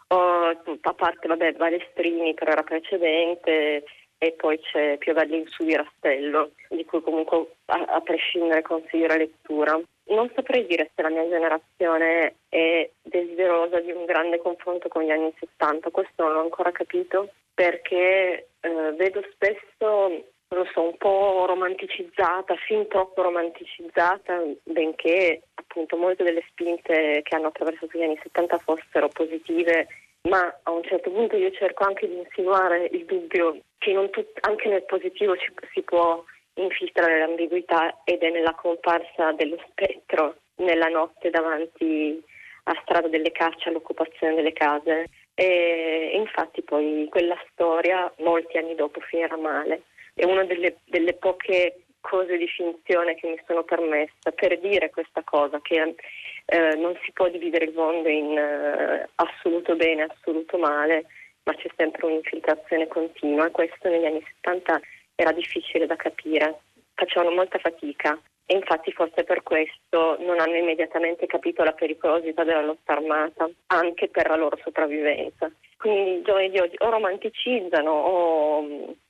[0.09, 3.85] Ho, a parte vabbè, Balestrini per era precedente,
[4.23, 9.81] e poi c'è Piovalli su di Rastello, di cui comunque a, a prescindere consiglio lettura.
[10.09, 15.11] Non saprei dire se la mia generazione è desiderosa di un grande confronto con gli
[15.11, 21.47] anni 70, questo non l'ho ancora capito perché eh, vedo spesso, non so, un po'
[21.47, 28.59] romanticizzata, fin troppo romanticizzata, benché appunto molte delle spinte che hanno attraversato gli anni 70
[28.59, 29.87] fossero positive
[30.29, 34.69] ma a un certo punto io cerco anche di insinuare il dubbio che tut- anche
[34.69, 36.23] nel positivo ci- si può
[36.55, 42.23] infiltrare l'ambiguità ed è nella comparsa dello spettro nella notte davanti
[42.65, 49.01] a strada delle cacce all'occupazione delle case e infatti poi quella storia molti anni dopo
[49.01, 49.85] finirà male.
[50.13, 55.23] È una delle, delle poche cose di finzione che mi sono permessa per dire questa
[55.23, 55.95] cosa, che
[56.45, 61.07] eh, non si può dividere il mondo in eh, assoluto bene assoluto male,
[61.45, 64.81] ma c'è sempre un'infiltrazione continua e questo negli anni 70
[65.15, 66.61] era difficile da capire,
[66.95, 68.19] facevano molta fatica
[68.51, 74.09] e infatti forse per questo non hanno immediatamente capito la pericolosità della lotta armata, anche
[74.09, 75.49] per la loro sopravvivenza.
[75.77, 78.61] Quindi i giovani di oggi o romanticizzano o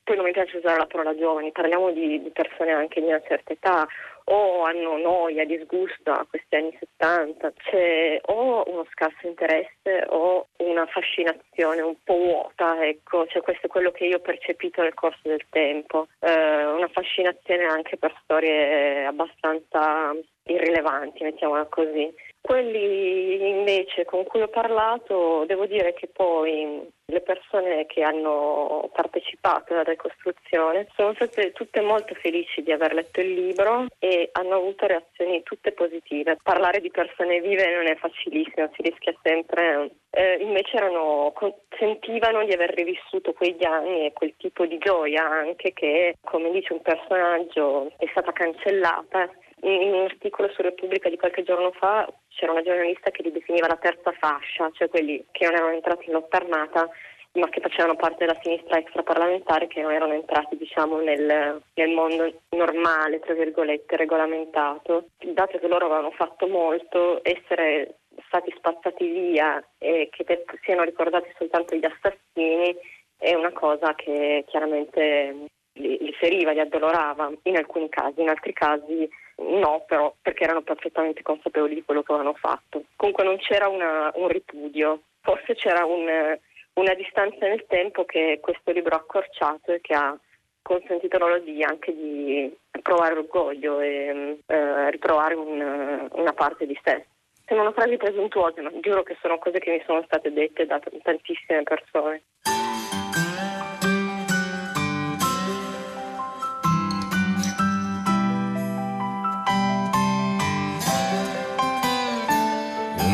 [0.05, 3.23] poi non mi piace usare la parola giovani, parliamo di, di persone anche di una
[3.27, 3.89] certa età
[4.25, 10.49] o hanno noia, disgusto a questi anni 70, c'è o uno scarso interesse o
[10.81, 14.95] una fascinazione un po' vuota, ecco, cioè questo è quello che io ho percepito nel
[14.95, 20.15] corso del tempo, eh, una fascinazione anche per storie abbastanza
[20.45, 22.13] irrilevanti, mettiamola così.
[22.41, 29.73] Quelli invece con cui ho parlato, devo dire che poi le persone che hanno partecipato
[29.73, 34.87] alla ricostruzione sono state tutte molto felici di aver letto il libro e hanno avuto
[34.87, 36.39] reazioni tutte positive.
[36.43, 39.91] Parlare di persone vive non è facilissimo, si rischia sempre.
[40.11, 41.33] Eh, invece erano,
[41.79, 46.73] sentivano di aver rivissuto quegli anni e quel tipo di gioia anche che, come dice
[46.73, 49.31] un personaggio, è stata cancellata
[49.63, 53.67] in un articolo su Repubblica di qualche giorno fa c'era una giornalista che li definiva
[53.67, 56.89] la terza fascia, cioè quelli che non erano entrati in lotta armata
[57.33, 62.41] ma che facevano parte della sinistra extraparlamentare che non erano entrati diciamo, nel, nel, mondo
[62.51, 65.11] normale, tra virgolette, regolamentato.
[65.19, 71.77] Dato che loro avevano fatto molto, essere stati spazzati via e che siano ricordati soltanto
[71.77, 72.77] gli assassini
[73.17, 78.53] è una cosa che chiaramente li, li feriva, li addolorava in alcuni casi, in altri
[78.53, 79.09] casi
[79.41, 82.85] No, però perché erano perfettamente consapevoli di quello che avevano fatto.
[82.97, 86.39] Comunque non c'era una, un ripudio, forse c'era un,
[86.75, 90.17] una distanza nel tempo che questo libro ha accorciato e che ha
[90.63, 97.07] consentito loro di, anche di provare orgoglio e eh, ritrovare un, una parte di sé.
[97.47, 100.81] Sembra una frase presuntuosa, ma giuro che sono cose che mi sono state dette da
[101.03, 102.23] tantissime persone.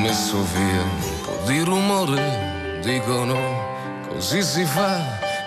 [0.07, 3.37] Messo via un po' di rumore, dicono
[4.09, 5.01] così si fa.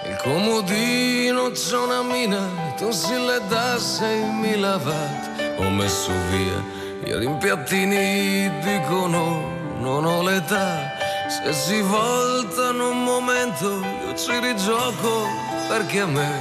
[0.05, 2.45] Il comodino c'è una mina,
[2.75, 5.59] tu si le da 6.000 watt.
[5.59, 6.61] Ho messo via
[7.05, 9.43] i rimpiattini, dicono
[9.79, 10.91] non ho l'età.
[11.29, 15.25] Se si voltano un momento, io ci rigioco
[15.69, 16.31] perché a me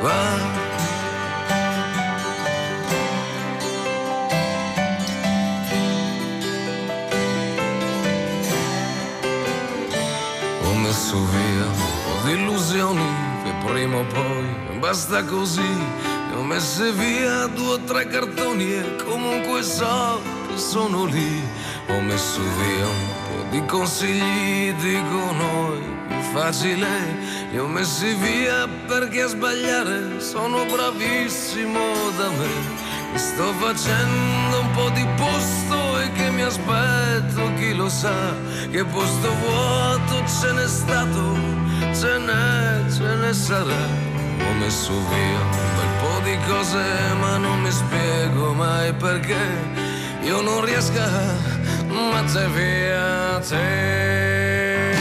[0.00, 0.59] va
[11.10, 15.60] messo via un po' di illusioni che prima o poi basta così.
[15.60, 21.42] Ne ho messe via due o tre cartoni e comunque so che sono lì.
[21.88, 26.88] Ho messo via un po' di consigli dico noi, più facile
[27.50, 31.80] li ho messi via perché a sbagliare sono bravissimo
[32.16, 32.48] da me.
[33.12, 35.69] Mi sto facendo un po' di posto e
[36.12, 38.34] che mi aspetto, chi lo sa,
[38.70, 41.34] che posto vuoto ce n'è stato,
[41.92, 44.08] ce n'è, ce ne sarà.
[44.48, 46.82] Ho messo via un bel po' di cose
[47.20, 49.36] ma non mi spiego mai perché
[50.22, 51.34] io non riesco a
[51.88, 54.98] mettere via te.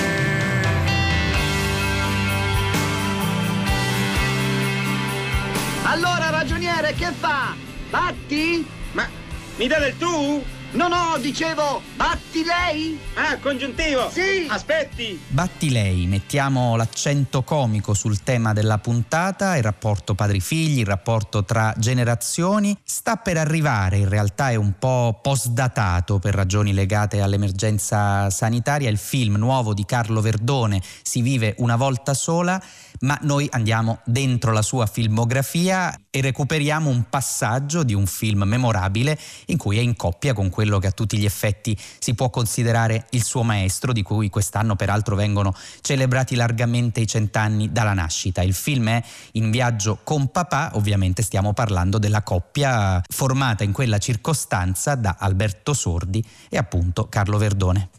[5.84, 7.55] Allora, ragioniere, che fa?
[7.89, 8.68] Batti?
[8.91, 9.07] Ma
[9.55, 10.43] mi dà del tu?
[10.72, 12.99] No, no, dicevo, batti lei?
[13.15, 14.07] Ah, congiuntivo?
[14.11, 14.45] Sì.
[14.47, 15.20] Aspetti.
[15.28, 21.74] Batti lei, mettiamo l'accento comico sul tema della puntata, il rapporto padri-figli, il rapporto tra
[21.76, 22.78] generazioni.
[22.84, 28.99] Sta per arrivare, in realtà è un po' postdatato per ragioni legate all'emergenza sanitaria, il
[28.99, 32.61] film nuovo di Carlo Verdone, Si vive una volta sola,
[33.01, 39.17] ma noi andiamo dentro la sua filmografia e recuperiamo un passaggio di un film memorabile
[39.47, 43.05] in cui è in coppia con quello che a tutti gli effetti si può considerare
[43.11, 48.41] il suo maestro, di cui quest'anno peraltro vengono celebrati largamente i cent'anni dalla nascita.
[48.41, 53.97] Il film è In viaggio con papà, ovviamente stiamo parlando della coppia formata in quella
[53.97, 57.89] circostanza da Alberto Sordi e appunto Carlo Verdone.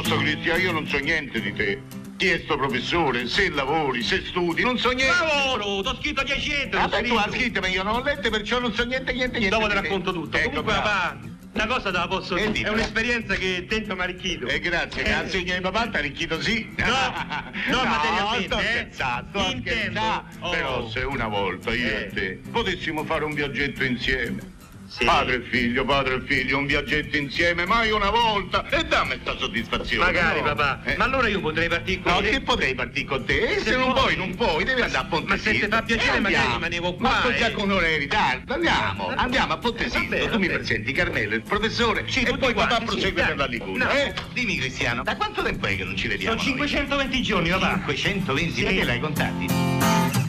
[0.00, 1.82] Piuttosto Cristian, io non so niente di te.
[2.16, 3.26] Chi è sto professore?
[3.28, 5.14] Se lavori, se studi, non so niente.
[5.22, 6.78] Lavoro, t'ho scritto 10 lettere.
[6.78, 9.54] Vabbè, tu hai scritto, ma io non ho letto, perciò non so niente, niente, niente.
[9.54, 9.80] Dopo ti te.
[9.82, 10.36] racconto tutto.
[10.38, 10.88] Ecco, Comunque, bravo.
[10.88, 11.18] papà,
[11.52, 12.68] una cosa te la posso Eh, dire.
[12.68, 14.46] È un'esperienza che dentro mi ha arricchito.
[14.46, 16.66] Eh, grazie, grazie, signor papà, ti arricchito sì.
[16.78, 18.62] No, non no, materialmente, sto eh.
[18.64, 20.00] scherzando, sto Intendo.
[20.00, 20.46] scherzando.
[20.46, 20.50] Oh.
[20.50, 22.00] Però se una volta io Eh.
[22.04, 24.58] e te potessimo fare un viaggetto insieme.
[24.90, 25.04] Sì.
[25.04, 28.68] Padre e figlio, padre e figlio, un viaggetto insieme, mai una volta.
[28.70, 30.04] E dammi sta soddisfazione.
[30.04, 30.46] Magari, no?
[30.46, 30.80] papà.
[30.82, 30.96] Eh.
[30.96, 32.30] Ma allora io potrei partire con No, te.
[32.30, 33.38] che potrei partire con te?
[33.40, 34.00] E se, Se non vuoi.
[34.00, 36.94] puoi, non puoi, devi andare a Ponte Ma se ti fa piacere, Eh, magari rimanevo
[36.94, 37.52] qua, Ma già eh.
[37.52, 40.30] con ore in ritardo, andiamo, andiamo a Ponte Eh, vabbè, Sisto.
[40.32, 40.58] Tu mi vabbè.
[40.58, 43.26] presenti Carmelo, il professore, Sì, e poi papà quanti, sì, prosegue dai.
[43.28, 43.84] per la Liguria.
[43.84, 43.90] No.
[43.92, 44.14] Eh?
[44.32, 46.36] Dimmi Cristiano, da quanto tempo è che non ci vediamo?
[46.36, 47.80] Sono 520 giorni, papà.
[47.94, 48.62] 520, Sì.
[48.64, 50.19] perché l'hai contati?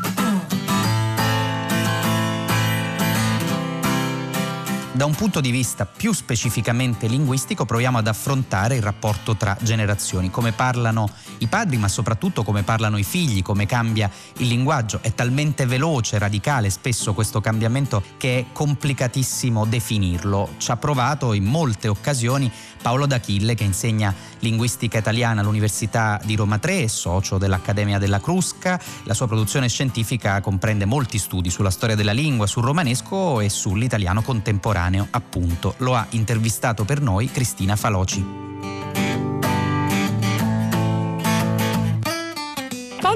[4.94, 10.30] Da un punto di vista più specificamente linguistico proviamo ad affrontare il rapporto tra generazioni,
[10.30, 15.00] come parlano i padri ma soprattutto come parlano i figli, come cambia il linguaggio.
[15.02, 20.56] È talmente veloce, radicale spesso questo cambiamento che è complicatissimo definirlo.
[20.58, 26.58] Ci ha provato in molte occasioni Paolo D'Achille che insegna linguistica italiana all'Università di Roma
[26.58, 28.80] 3 e socio dell'Accademia della Crusca.
[29.04, 34.22] La sua produzione scientifica comprende molti studi sulla storia della lingua, sul romanesco e sull'italiano
[34.22, 34.80] contemporaneo,
[35.12, 35.76] appunto.
[35.78, 38.71] Lo ha intervistato per noi Cristina Faloci.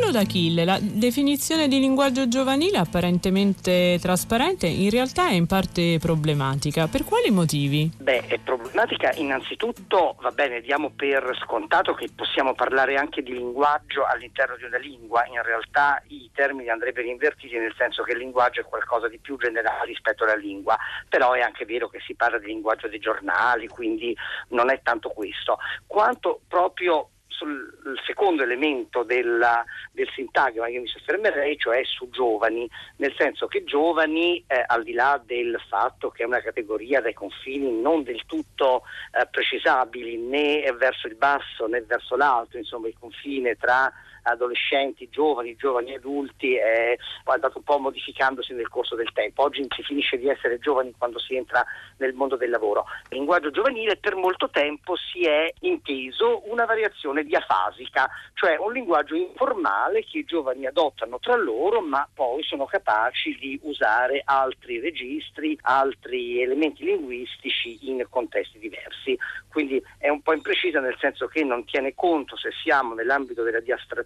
[0.06, 6.86] Paolo D'Achille, la definizione di linguaggio giovanile apparentemente trasparente in realtà è in parte problematica.
[6.86, 7.90] Per quali motivi?
[7.98, 14.06] Beh, è problematica innanzitutto, va bene, diamo per scontato che possiamo parlare anche di linguaggio
[14.06, 18.62] all'interno di una lingua, in realtà i termini andrebbero invertiti nel senso che il linguaggio
[18.62, 20.78] è qualcosa di più generale rispetto alla lingua,
[21.10, 24.16] però è anche vero che si parla di linguaggio dei giornali, quindi
[24.50, 27.74] non è tanto questo, quanto proprio sul
[28.06, 34.44] secondo elemento della, del sintagma che mi soffermerei, cioè su giovani, nel senso che giovani,
[34.48, 38.84] eh, al di là del fatto che è una categoria dai confini non del tutto
[39.12, 43.92] eh, precisabili né verso il basso né verso l'alto, insomma il confine tra
[44.26, 46.96] adolescenti, giovani, giovani adulti è
[47.26, 49.44] andato un po' modificandosi nel corso del tempo.
[49.44, 51.64] Oggi si finisce di essere giovani quando si entra
[51.98, 52.86] nel mondo del lavoro.
[53.10, 59.16] Il linguaggio giovanile per molto tempo si è inteso una variazione diafasica, cioè un linguaggio
[59.16, 65.58] informale che i giovani adottano tra loro, ma poi sono capaci di usare altri registri,
[65.62, 69.18] altri elementi linguistici in contesti diversi.
[69.50, 73.62] Quindi è un po' imprecisa nel senso che non tiene conto se siamo nell'ambito della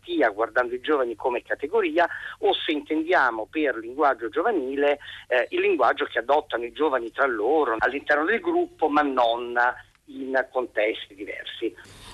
[0.09, 2.07] diastratia guardando i giovani come categoria
[2.39, 7.75] o se intendiamo per linguaggio giovanile eh, il linguaggio che adottano i giovani tra loro
[7.77, 9.55] all'interno del gruppo ma non
[10.11, 11.71] in contesti diversi.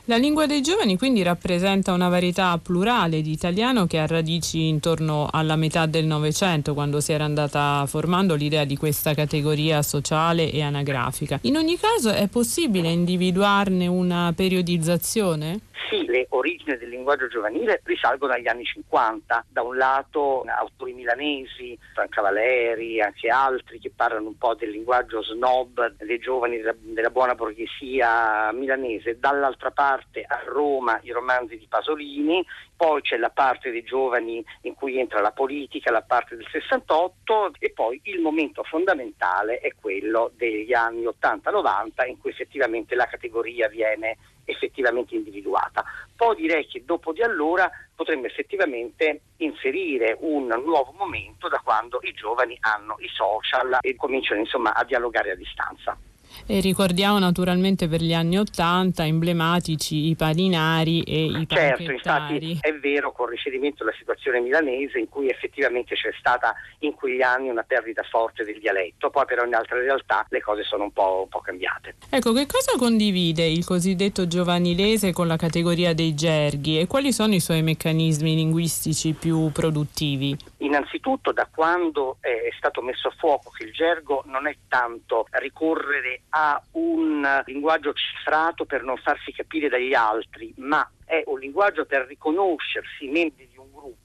[0.08, 5.28] La lingua dei giovani quindi rappresenta una varietà plurale di italiano che ha radici intorno
[5.32, 10.62] alla metà del Novecento, quando si era andata formando l'idea di questa categoria sociale e
[10.62, 11.40] anagrafica.
[11.44, 15.62] In ogni caso è possibile individuarne una periodizzazione?
[15.90, 19.46] Sì, le origini del linguaggio giovanile risalgono agli anni 50.
[19.50, 25.22] Da un lato autori milanesi, Franca Valeri, anche altri che parlano un po' del linguaggio
[25.22, 29.20] snob dei giovani della, della buona borghesia milanese.
[29.20, 32.44] Dall'altra parte a Roma i romanzi di Pasolini,
[32.76, 37.54] poi c'è la parte dei giovani in cui entra la politica, la parte del 68
[37.60, 43.68] e poi il momento fondamentale è quello degli anni 80-90 in cui effettivamente la categoria
[43.70, 45.84] viene effettivamente individuata.
[46.16, 52.14] Poi direi che dopo di allora potremmo effettivamente inserire un nuovo momento da quando i
[52.14, 55.98] giovani hanno i social e cominciano insomma a dialogare a distanza.
[56.46, 62.74] E ricordiamo naturalmente per gli anni Ottanta emblematici i paninari e i Certo, infatti è
[62.74, 67.64] vero con riferimento alla situazione milanese in cui effettivamente c'è stata in quegli anni una
[67.64, 71.30] perdita forte del dialetto, poi però in altre realtà le cose sono un po', un
[71.30, 71.96] po cambiate.
[72.10, 77.34] Ecco, che cosa condivide il cosiddetto giovanilese con la categoria dei gerghi e quali sono
[77.34, 80.38] i suoi meccanismi linguistici più produttivi?
[80.58, 86.22] Innanzitutto da quando è stato messo a fuoco che il gergo non è tanto ricorrere
[86.38, 92.06] a un linguaggio cifrato per non farsi capire dagli altri, ma è un linguaggio per
[92.08, 93.96] riconoscersi membri di un gruppo,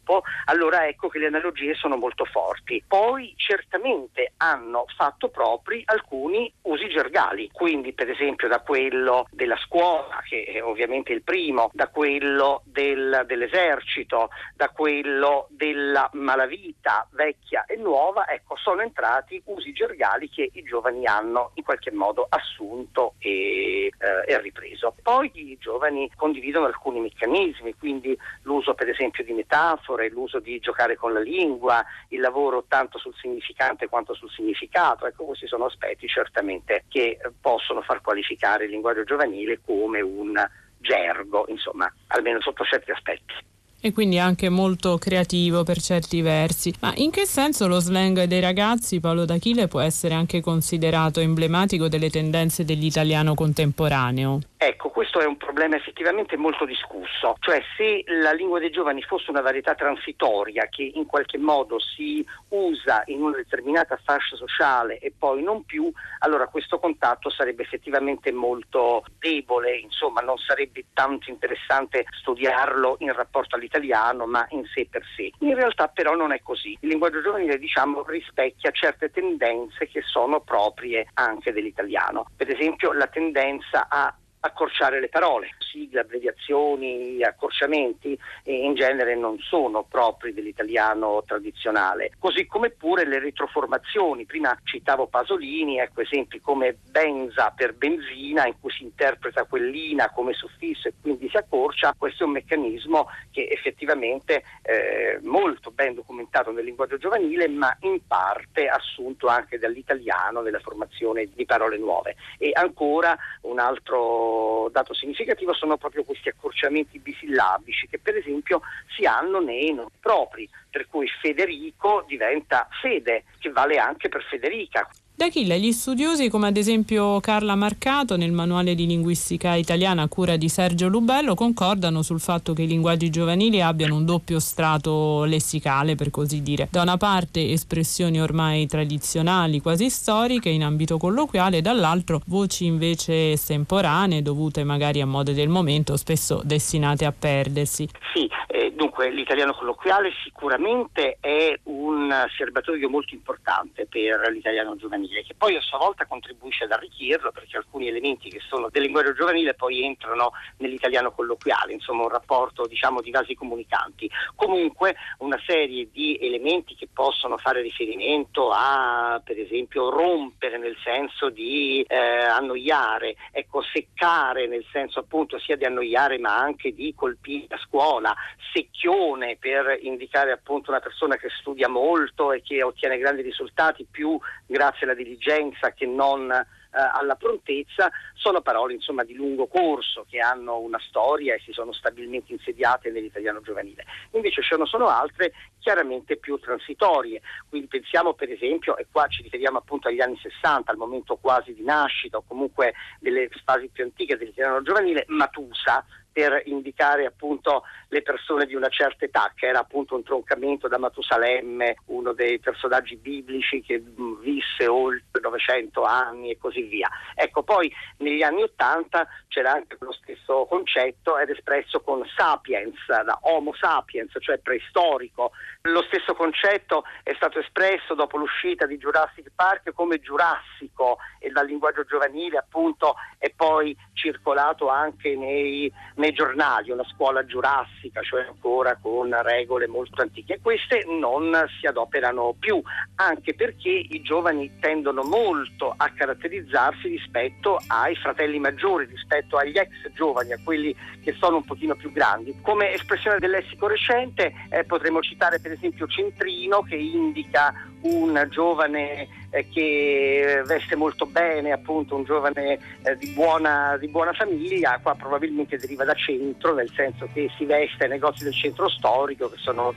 [0.46, 2.82] allora ecco che le analogie sono molto forti.
[2.86, 10.22] Poi certamente hanno fatto propri alcuni usi gergali, quindi per esempio da quello della scuola,
[10.26, 17.76] che è ovviamente il primo, da quello del, dell'esercito, da quello della malavita vecchia e
[17.76, 23.86] nuova, ecco sono entrati usi gergali che i giovani hanno in qualche modo assunto e,
[23.86, 24.94] eh, e ripreso.
[25.02, 30.96] Poi i giovani condividono alcuni meccanismi, quindi l'uso per esempio di metafore, l'uso di giocare
[30.96, 36.06] con la lingua, il lavoro tanto sul significante quanto sul significato, ecco questi sono aspetti
[36.06, 40.34] certamente che possono far qualificare il linguaggio giovanile come un
[40.78, 43.48] gergo, insomma, almeno sotto certi aspetti
[43.80, 46.72] e quindi anche molto creativo per certi versi.
[46.80, 51.88] Ma in che senso lo slang dei ragazzi, Paolo D'Achille, può essere anche considerato emblematico
[51.88, 54.40] delle tendenze dell'italiano contemporaneo?
[54.62, 59.30] Ecco, questo è un problema effettivamente molto discusso, cioè se la lingua dei giovani fosse
[59.30, 65.14] una varietà transitoria che in qualche modo si usa in una determinata fascia sociale e
[65.18, 72.04] poi non più, allora questo contatto sarebbe effettivamente molto debole, insomma non sarebbe tanto interessante
[72.10, 75.32] studiarlo in rapporto all'italiano, ma in sé per sé.
[75.38, 76.76] In realtà però non è così.
[76.82, 82.26] Il linguaggio giovanile diciamo rispecchia certe tendenze che sono proprie anche dell'italiano.
[82.36, 85.48] Per esempio la tendenza a accorciare le parole.
[85.58, 94.24] Sigle, abbreviazioni, accorciamenti in genere non sono propri dell'italiano tradizionale, così come pure le retroformazioni.
[94.24, 100.32] Prima citavo Pasolini, ecco esempi come benza per benzina in cui si interpreta quellina come
[100.32, 106.50] suffisso e quindi si accorcia, questo è un meccanismo che effettivamente è molto ben documentato
[106.50, 112.16] nel linguaggio giovanile ma in parte assunto anche dall'italiano nella formazione di parole nuove.
[112.38, 114.29] E ancora un altro
[114.70, 118.62] dato significativo sono proprio questi accorciamenti bisillabici che per esempio
[118.96, 124.88] si hanno nei nomi propri, per cui Federico diventa Fede, che vale anche per Federica.
[125.20, 130.36] D'Achille, gli studiosi come ad esempio Carla Marcato nel manuale di linguistica italiana a cura
[130.36, 135.94] di Sergio Lubello concordano sul fatto che i linguaggi giovanili abbiano un doppio strato lessicale,
[135.94, 136.68] per così dire.
[136.70, 144.22] Da una parte espressioni ormai tradizionali, quasi storiche in ambito colloquiale, dall'altro voci invece estemporanee
[144.22, 147.86] dovute magari a mode del momento, spesso destinate a perdersi.
[148.14, 155.22] Sì, eh, dunque l'italiano colloquiale sicuramente è un serbatoio molto importante per l'italiano giovanile giovanile,
[155.22, 159.12] che poi a sua volta contribuisce ad arricchirlo perché alcuni elementi che sono del linguaggio
[159.12, 164.10] giovanile poi entrano nell'italiano colloquiale, insomma un rapporto diciamo di vasi comunicanti.
[164.34, 171.28] Comunque una serie di elementi che possono fare riferimento a per esempio rompere nel senso
[171.28, 177.54] di eh, annoiare, ecco seccare nel senso appunto sia di annoiare ma anche di colpire
[177.54, 178.14] a scuola,
[178.52, 184.18] secchione per indicare appunto una persona che studia molto e che ottiene grandi risultati più
[184.46, 190.18] grazie alla diligenza che non eh, alla prontezza, sono parole insomma, di lungo corso che
[190.20, 193.84] hanno una storia e si sono stabilmente insediate nell'italiano giovanile.
[194.12, 199.22] Invece ce ne sono altre chiaramente più transitorie, quindi pensiamo per esempio, e qua ci
[199.22, 203.84] riferiamo appunto agli anni 60, al momento quasi di nascita o comunque delle fasi più
[203.84, 209.60] antiche dell'italiano giovanile, Matusa, per indicare appunto le persone di una certa età, che era
[209.60, 216.30] appunto un troncamento da Matusalemme, uno dei personaggi biblici che mh, visse oltre 900 anni
[216.30, 216.88] e così via.
[217.14, 223.18] Ecco, poi negli anni 80 c'era anche lo stesso concetto ed espresso con sapiens, da
[223.22, 225.32] Homo sapiens, cioè preistorico.
[225.62, 231.46] Lo stesso concetto è stato espresso dopo l'uscita di Jurassic Park come giurassico e dal
[231.46, 238.76] linguaggio giovanile appunto è poi circolato anche nei, nei giornali, una scuola giurassica, cioè ancora
[238.80, 240.40] con regole molto antiche.
[240.42, 242.60] Queste non si adoperano più,
[242.96, 249.90] anche perché i giovani tendono molto a caratterizzarsi rispetto ai fratelli maggiori, rispetto agli ex
[249.94, 252.36] giovani, a quelli che sono un pochino più grandi.
[252.42, 259.08] Come espressione del lessico recente eh, potremmo citare per esempio Centrino che indica un giovane
[259.30, 264.94] eh, che veste molto bene, appunto un giovane eh, di, buona, di, buona, famiglia, qua
[264.94, 269.38] probabilmente deriva da centro, nel senso che si veste ai negozi del centro storico, che
[269.38, 269.72] sono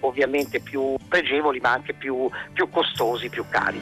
[0.00, 3.80] ovviamente più pregevoli ma anche più, più costosi, più cari.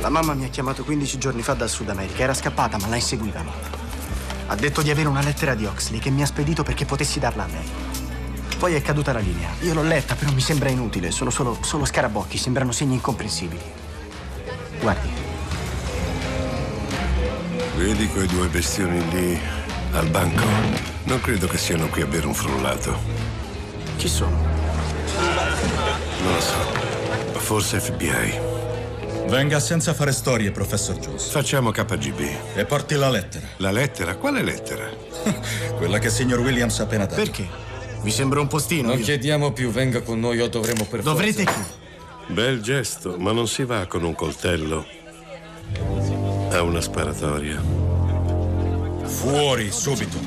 [0.00, 2.22] La mamma mi ha chiamato 15 giorni fa dal Sud America.
[2.22, 3.69] Era scappata, ma la inseguivano.
[4.50, 7.44] Ha detto di avere una lettera di Oxley che mi ha spedito perché potessi darla
[7.44, 7.68] a lei.
[8.58, 9.48] Poi è caduta la linea.
[9.60, 11.12] Io l'ho letta, però mi sembra inutile.
[11.12, 13.62] Sono solo, solo scarabocchi, sembrano segni incomprensibili.
[14.80, 15.08] Guardi.
[17.76, 19.40] Vedi quei due bestioni lì
[19.92, 20.42] al banco?
[21.04, 22.98] Non credo che siano qui a bere un frullato.
[23.98, 24.36] Chi sono?
[26.24, 27.38] Non lo so.
[27.38, 28.49] Forse FBI.
[29.30, 31.30] Venga senza fare storie, professor Jones.
[31.30, 32.20] Facciamo KGB.
[32.56, 33.46] E porti la lettera.
[33.58, 34.16] La lettera?
[34.16, 34.88] Quale lettera?
[35.78, 37.14] Quella che il signor Williams ha appena dato.
[37.14, 37.46] Perché?
[38.02, 38.88] Mi sembra un postino.
[38.88, 39.04] Non io.
[39.04, 41.60] chiediamo più, venga con noi o dovremo per Dovrete forza.
[42.26, 42.32] chi?
[42.32, 44.84] Bel gesto, ma non si va con un coltello
[46.50, 47.62] a una sparatoria.
[49.04, 50.18] Fuori, subito.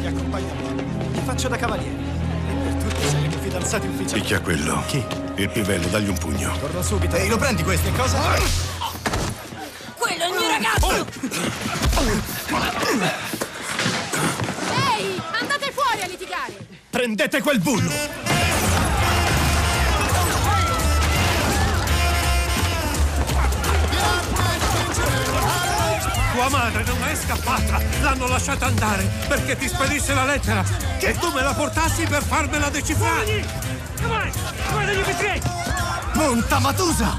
[0.00, 0.52] Mi accompagna
[1.12, 1.94] Mi faccio da cavaliere.
[1.94, 4.20] E per tutti saremo fidanzati ufficiali.
[4.20, 4.82] Picchia quello.
[4.88, 5.04] Chi?
[5.38, 6.56] Il pivello, dagli un pugno.
[6.58, 7.14] Torno subito.
[7.14, 7.90] Ehi, lo prendi questo?
[7.92, 8.18] Cosa?
[9.98, 10.90] Quello è il mio ragazzo!
[14.96, 16.66] Ehi, andate fuori a litigare!
[16.88, 17.90] Prendete quel bullo!
[26.32, 27.82] Tua madre non è scappata!
[28.00, 30.64] L'hanno lasciata andare perché ti spedisse la lettera!
[30.98, 33.75] Che tu me la portassi per farmela decifrare!
[36.14, 37.18] Monta Matusa!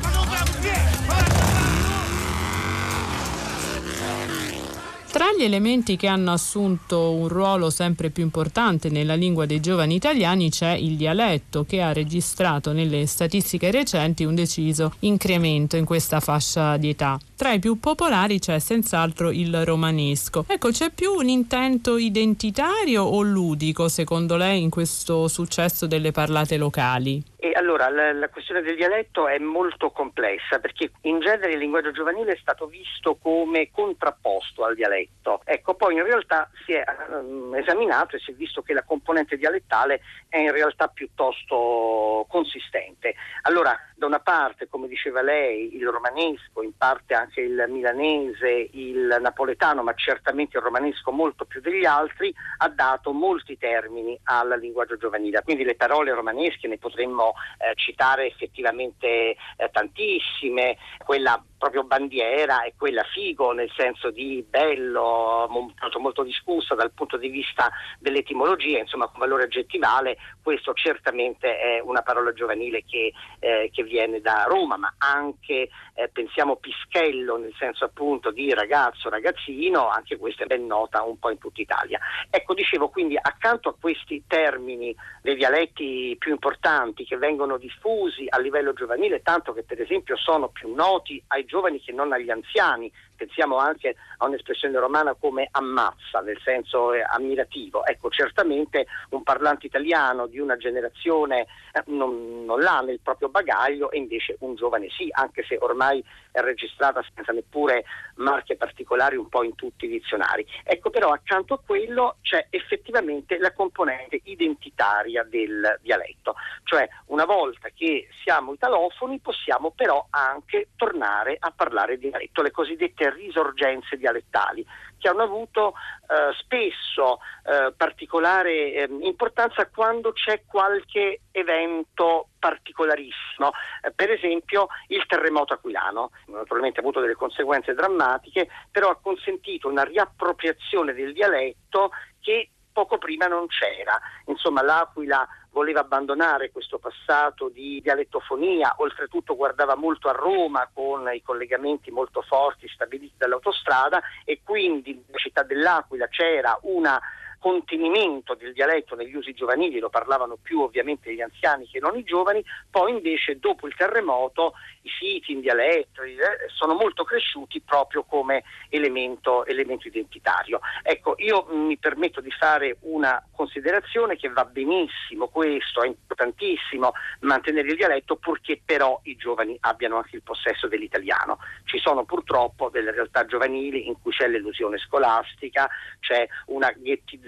[5.17, 9.95] Tra gli elementi che hanno assunto un ruolo sempre più importante nella lingua dei giovani
[9.95, 16.19] italiani c'è il dialetto che ha registrato nelle statistiche recenti un deciso incremento in questa
[16.19, 17.17] fascia di età.
[17.35, 20.45] Tra i più popolari c'è senz'altro il romanesco.
[20.47, 26.57] Ecco, c'è più un intento identitario o ludico secondo lei in questo successo delle parlate
[26.57, 27.23] locali?
[27.39, 31.91] E allora la, la, questione del dialetto è molto complessa perché in genere il linguaggio
[31.91, 35.06] giovanile è stato visto come contrapposto al dialetto.
[35.43, 39.35] Ecco, poi in realtà si è um, esaminato e si è visto che la componente
[39.35, 39.99] dialettale
[40.29, 43.15] è in realtà piuttosto consistente.
[43.41, 49.17] Allora, da una parte, come diceva lei, il romanesco, in parte anche il milanese, il
[49.19, 54.97] napoletano, ma certamente il romanesco molto più degli altri, ha dato molti termini al linguaggio
[54.97, 55.41] giovanile.
[55.43, 62.73] Quindi le parole romanesche ne potremmo eh, citare effettivamente eh, tantissime, quella proprio bandiera e
[62.77, 69.07] quella figo nel senso di bello, molto, molto discussa dal punto di vista dell'etimologia, insomma
[69.07, 74.77] con valore aggettivale, questo certamente è una parola giovanile che, eh, che viene da Roma,
[74.77, 80.65] ma anche eh, pensiamo pischello nel senso appunto di ragazzo, ragazzino, anche questa è ben
[80.65, 81.99] nota un po' in tutta Italia.
[82.29, 88.39] Ecco, dicevo quindi accanto a questi termini dei dialetti più importanti che vengono diffusi a
[88.39, 92.91] livello giovanile, tanto che per esempio sono più noti ai giovani che non agli anziani,
[93.17, 97.85] pensiamo anche a un'espressione romana come ammazza, nel senso eh, ammirativo.
[97.85, 103.91] Ecco, certamente un parlante italiano di una generazione eh, non, non, l'ha nel proprio bagaglio
[103.91, 107.83] e invece un giovane sì, anche se ormai è registrata senza neppure
[108.15, 110.45] marche particolari un po' in tutti i dizionari.
[110.63, 117.69] Ecco, però accanto a quello c'è effettivamente la componente identitaria del dialetto, cioè una volta
[117.73, 124.65] che siamo italofoni possiamo però anche tornare a parlare dialetto, le cosiddette risorgenze dialettali
[124.97, 125.73] che hanno avuto
[126.09, 133.51] eh, spesso eh, particolare eh, importanza quando c'è qualche evento particolarissimo,
[133.83, 139.67] eh, per esempio il terremoto aquilano, naturalmente ha avuto delle conseguenze drammatiche, però ha consentito
[139.69, 143.99] una riappropriazione del dialetto che poco prima non c'era.
[144.25, 145.27] Insomma, l'Aquila
[145.57, 152.21] voleva abbandonare questo passato di dialettofonia, oltretutto guardava molto a Roma con i collegamenti molto
[152.21, 157.01] forti stabiliti dall'autostrada e quindi nella città dell'Aquila c'era una
[157.39, 162.03] contenimento del dialetto negli usi giovanili, lo parlavano più ovviamente gli anziani che non i
[162.03, 166.17] giovani, poi invece dopo il terremoto i siti in dialetto eh,
[166.47, 170.59] sono molto cresciuti proprio come elemento, elemento identitario.
[170.81, 177.67] Ecco, io mi permetto di fare una considerazione che va benissimo questo, è importantissimo mantenere
[177.67, 181.39] il dialetto purché però i giovani abbiano anche il possesso dell'italiano.
[181.65, 185.69] Ci sono purtroppo delle realtà giovanili in cui c'è l'illusione scolastica,
[185.99, 187.26] c'è una ghettizzazione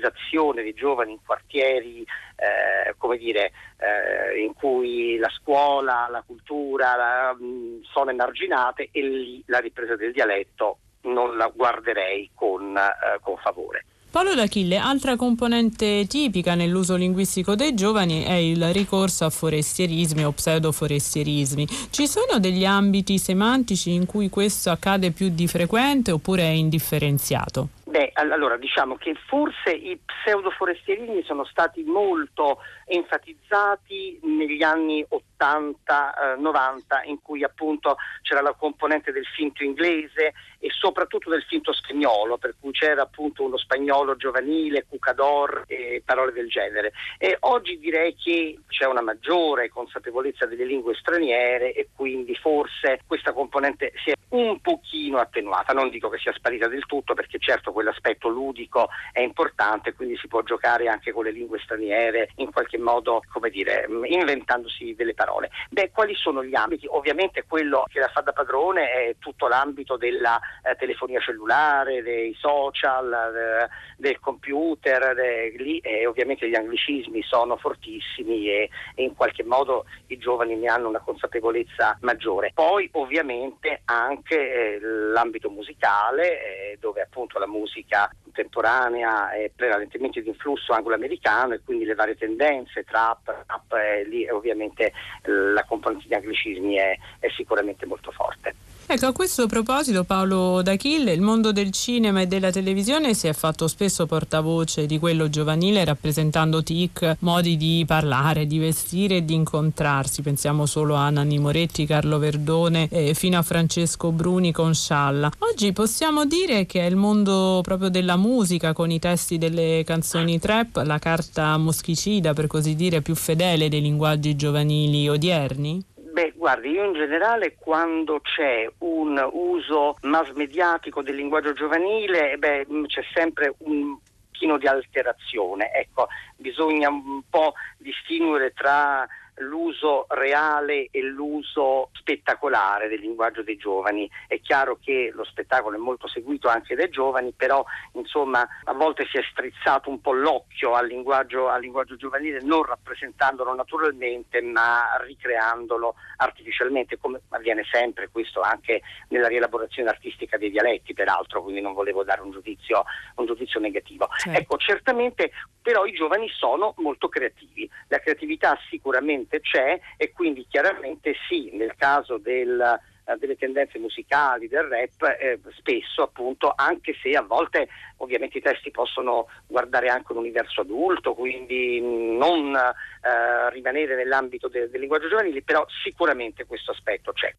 [0.62, 2.06] dei giovani in quartieri
[2.40, 8.90] eh, come dire, eh, in cui la scuola, la cultura la, mh, mm, sono emarginate
[8.92, 13.86] e lì la ripresa del dialetto non la guarderei con, eh, con favore.
[14.12, 20.32] Paolo D'Achille, altra componente tipica nell'uso linguistico dei giovani è il ricorso a forestierismi o
[20.32, 21.68] pseudoforestierismi.
[21.92, 27.68] Ci sono degli ambiti semantici in cui questo accade più di frequente oppure è indifferenziato?
[27.90, 32.60] Beh, allora diciamo che forse i pseudoforestierismi sono stati molto
[32.90, 35.06] enfatizzati negli anni
[35.40, 41.72] 80-90 eh, in cui appunto c'era la componente del finto inglese e soprattutto del finto
[41.72, 46.92] spagnolo, per cui c'era appunto uno spagnolo giovanile, cucador e parole del genere.
[47.18, 53.32] E oggi direi che c'è una maggiore consapevolezza delle lingue straniere e quindi forse questa
[53.32, 57.72] componente si è un pochino attenuata, non dico che sia sparita del tutto perché certo
[57.72, 62.78] quell'aspetto ludico è importante, quindi si può giocare anche con le lingue straniere in qualche
[62.80, 65.50] modo, come dire, inventandosi delle parole.
[65.70, 66.88] Beh, quali sono gli ambiti?
[66.90, 72.36] Ovviamente quello che la fa da padrone è tutto l'ambito della eh, telefonia cellulare, dei
[72.38, 79.16] social, eh, del computer, de, lì eh, ovviamente gli anglicismi sono fortissimi e, e, in
[79.16, 82.52] qualche modo i giovani ne hanno una consapevolezza maggiore.
[82.54, 90.30] Poi ovviamente anche eh, l'ambito musicale, eh, dove appunto la musica contemporanea è prevalentemente di
[90.30, 94.94] influsso anglo-americano e quindi le varie tendenze, trap, rap, eh, lì ovviamente
[95.24, 98.56] la componente di anglicismi è, è sicuramente molto forte.
[98.92, 103.34] Ecco, a questo proposito Paolo D'Achille, il mondo del cinema e della televisione si è
[103.34, 109.36] fatto spesso portavoce di quello giovanile rappresentando tic, modi di parlare, di vestire e di
[109.36, 110.24] incontrarsi.
[110.24, 115.34] Pensiamo solo a Nanni Moretti, Carlo Verdone eh, fino a Francesco Bruni con Scialla.
[115.38, 120.40] Oggi possiamo dire che è il mondo proprio della musica con i testi delle canzoni
[120.40, 125.86] trap, la carta moschicida per così dire più fedele dei linguaggi giovanili odierni?
[126.12, 132.66] Beh, guardi, io in generale quando c'è un uso mass mediatico del linguaggio giovanile, beh,
[132.72, 133.98] mm, c'è sempre un
[134.32, 135.72] pochino di alterazione.
[135.74, 136.08] Ecco,
[136.38, 139.08] bisogna un po' distinguere tra
[139.40, 144.10] l'uso reale e l'uso spettacolare del linguaggio dei giovani.
[144.28, 147.64] È chiaro che lo spettacolo è molto seguito anche dai giovani, però
[147.94, 152.64] insomma a volte si è strizzato un po' l'occhio al linguaggio, al linguaggio giovanile, non
[152.64, 160.94] rappresentandolo naturalmente, ma ricreandolo artificialmente, come avviene sempre questo anche nella rielaborazione artistica dei dialetti,
[160.94, 162.84] peraltro, quindi non volevo dare un giudizio,
[163.16, 164.08] un giudizio negativo.
[164.18, 164.40] Certo.
[164.40, 165.32] Ecco, certamente
[165.62, 171.52] però i giovani sono molto creativi, la creatività sicuramente sicuramente c'è e quindi chiaramente sì,
[171.54, 177.22] nel caso del, eh, delle tendenze musicali, del rap, eh, spesso appunto, anche se a
[177.22, 184.48] volte ovviamente i testi possono guardare anche un universo adulto, quindi non eh, rimanere nell'ambito
[184.48, 187.36] de- del linguaggio giovanile, però sicuramente questo aspetto c'è.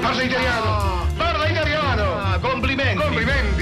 [0.00, 1.06] Parla italiano!
[1.16, 2.02] Parla italiano!
[2.14, 3.02] Ah, complimenti!
[3.02, 3.55] Complimenti!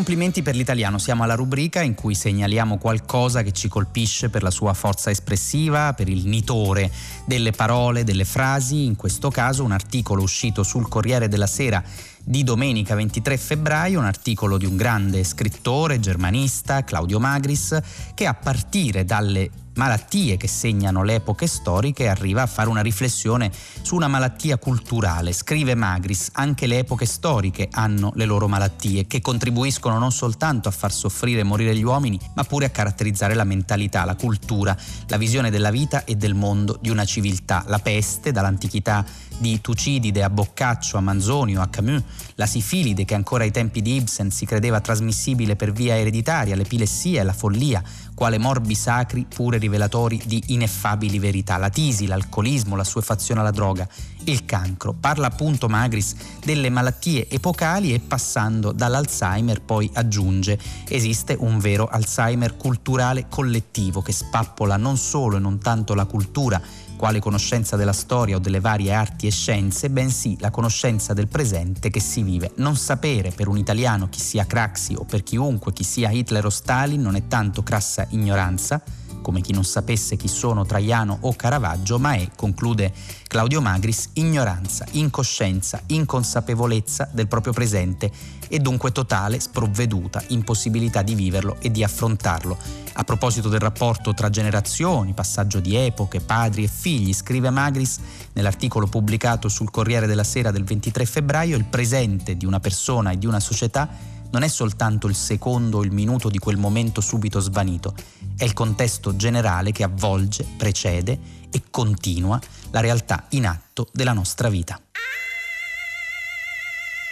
[0.00, 4.50] Complimenti per l'italiano, siamo alla rubrica in cui segnaliamo qualcosa che ci colpisce per la
[4.50, 6.90] sua forza espressiva, per il nitore
[7.26, 11.84] delle parole, delle frasi, in questo caso un articolo uscito sul Corriere della Sera
[12.24, 17.78] di domenica 23 febbraio, un articolo di un grande scrittore germanista, Claudio Magris,
[18.14, 19.50] che a partire dalle
[19.80, 23.50] malattie che segnano le epoche storiche, arriva a fare una riflessione
[23.80, 25.32] su una malattia culturale.
[25.32, 30.70] Scrive Magris, anche le epoche storiche hanno le loro malattie che contribuiscono non soltanto a
[30.70, 34.76] far soffrire e morire gli uomini, ma pure a caratterizzare la mentalità, la cultura,
[35.06, 37.64] la visione della vita e del mondo di una civiltà.
[37.66, 39.02] La peste, dall'antichità
[39.38, 42.02] di Tucidide a Boccaccio, a Manzonio, a Camus,
[42.34, 47.22] la sifilide che ancora ai tempi di Ibsen si credeva trasmissibile per via ereditaria, l'epilessia
[47.22, 47.82] e la follia,
[48.20, 53.88] quale morbi sacri pure rivelatori di ineffabili verità, la tisi, l'alcolismo, la suefazione alla droga,
[54.24, 54.92] il cancro.
[54.92, 56.14] Parla appunto Magris
[56.44, 64.12] delle malattie epocali e passando dall'Alzheimer poi aggiunge esiste un vero Alzheimer culturale collettivo che
[64.12, 66.60] spappola non solo e non tanto la cultura,
[67.00, 71.88] quale conoscenza della storia o delle varie arti e scienze, bensì la conoscenza del presente
[71.88, 72.52] che si vive.
[72.56, 76.50] Non sapere per un italiano chi sia Craxi o per chiunque chi sia Hitler o
[76.50, 78.82] Stalin non è tanto crassa ignoranza,
[79.20, 82.92] come chi non sapesse chi sono Traiano o Caravaggio, ma è, conclude
[83.26, 88.10] Claudio Magris, ignoranza, incoscienza, inconsapevolezza del proprio presente
[88.48, 92.58] e dunque totale sprovveduta impossibilità di viverlo e di affrontarlo.
[92.94, 97.98] A proposito del rapporto tra generazioni, passaggio di epoche, padri e figli, scrive Magris
[98.32, 103.18] nell'articolo pubblicato sul Corriere della Sera del 23 febbraio, il presente di una persona e
[103.18, 103.88] di una società
[104.30, 107.94] non è soltanto il secondo o il minuto di quel momento subito svanito,
[108.36, 111.18] è il contesto generale che avvolge, precede
[111.50, 114.80] e continua la realtà in atto della nostra vita.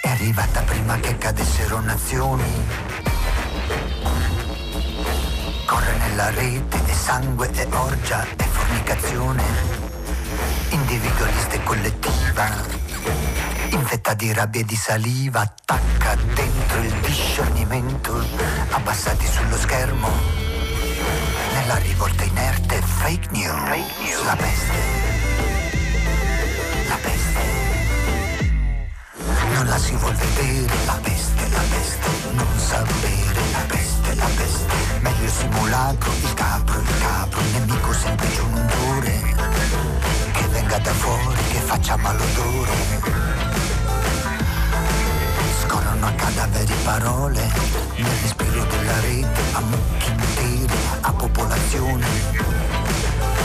[0.01, 2.45] È arrivata prima che cadessero nazioni.
[5.67, 9.43] Corre nella rete e sangue e orgia e fornicazione.
[10.71, 13.28] Individualista e collettiva
[13.71, 18.25] infetta di rabbia e di saliva, attacca dentro il discernimento,
[18.71, 20.09] abbassati sullo schermo,
[21.55, 24.25] nella rivolta inerte, fake news, fake news.
[24.25, 24.79] la peste,
[26.89, 27.43] la peste,
[29.55, 34.29] non la si vuol vedere, la peste, la peste, non sa bere, la peste, la
[34.37, 39.35] peste, meglio simulacro, il capro, il capro, il nemico sempre giù un odore,
[40.33, 43.28] che venga da fuori, che faccia malodore
[46.01, 47.51] a cadaveri parole
[47.97, 50.67] nel respiro della rete a mucchi interi
[51.01, 52.07] a popolazione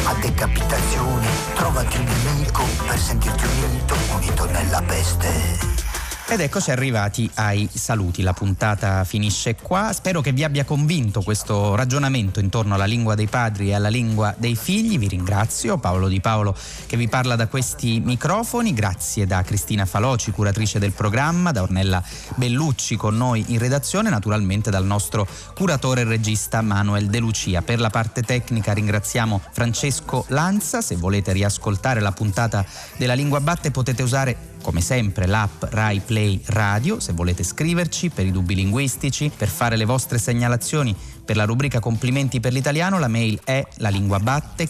[0.05, 1.27] a decapitazioni.
[1.55, 5.92] Trovati un nemico per sentirti unito unito nella peste
[6.25, 11.75] ed eccoci arrivati ai saluti, la puntata finisce qua, spero che vi abbia convinto questo
[11.75, 16.21] ragionamento intorno alla lingua dei padri e alla lingua dei figli, vi ringrazio, Paolo Di
[16.21, 16.55] Paolo
[16.87, 22.01] che vi parla da questi microfoni, grazie da Cristina Faloci, curatrice del programma, da Ornella
[22.35, 27.61] Bellucci con noi in redazione, naturalmente dal nostro curatore e regista Manuel De Lucia.
[27.61, 32.65] Per la parte tecnica ringraziamo Francesco Lanza, se volete riascoltare la puntata
[32.97, 38.25] della lingua batte potete usare come sempre l'app Rai Play Radio, se volete scriverci per
[38.25, 43.07] i dubbi linguistici, per fare le vostre segnalazioni per la rubrica Complimenti per l'italiano, la
[43.07, 44.67] mail è la lingua batte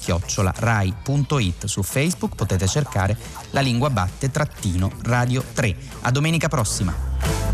[0.55, 3.15] rai.it su Facebook, potete cercare
[3.51, 5.75] la lingua batte trattino radio 3.
[6.01, 6.93] A domenica prossima.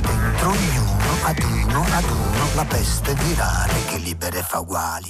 [0.01, 5.07] Dentro ognuno, ad uno, ad uno, la peste virale che libera fa uguali.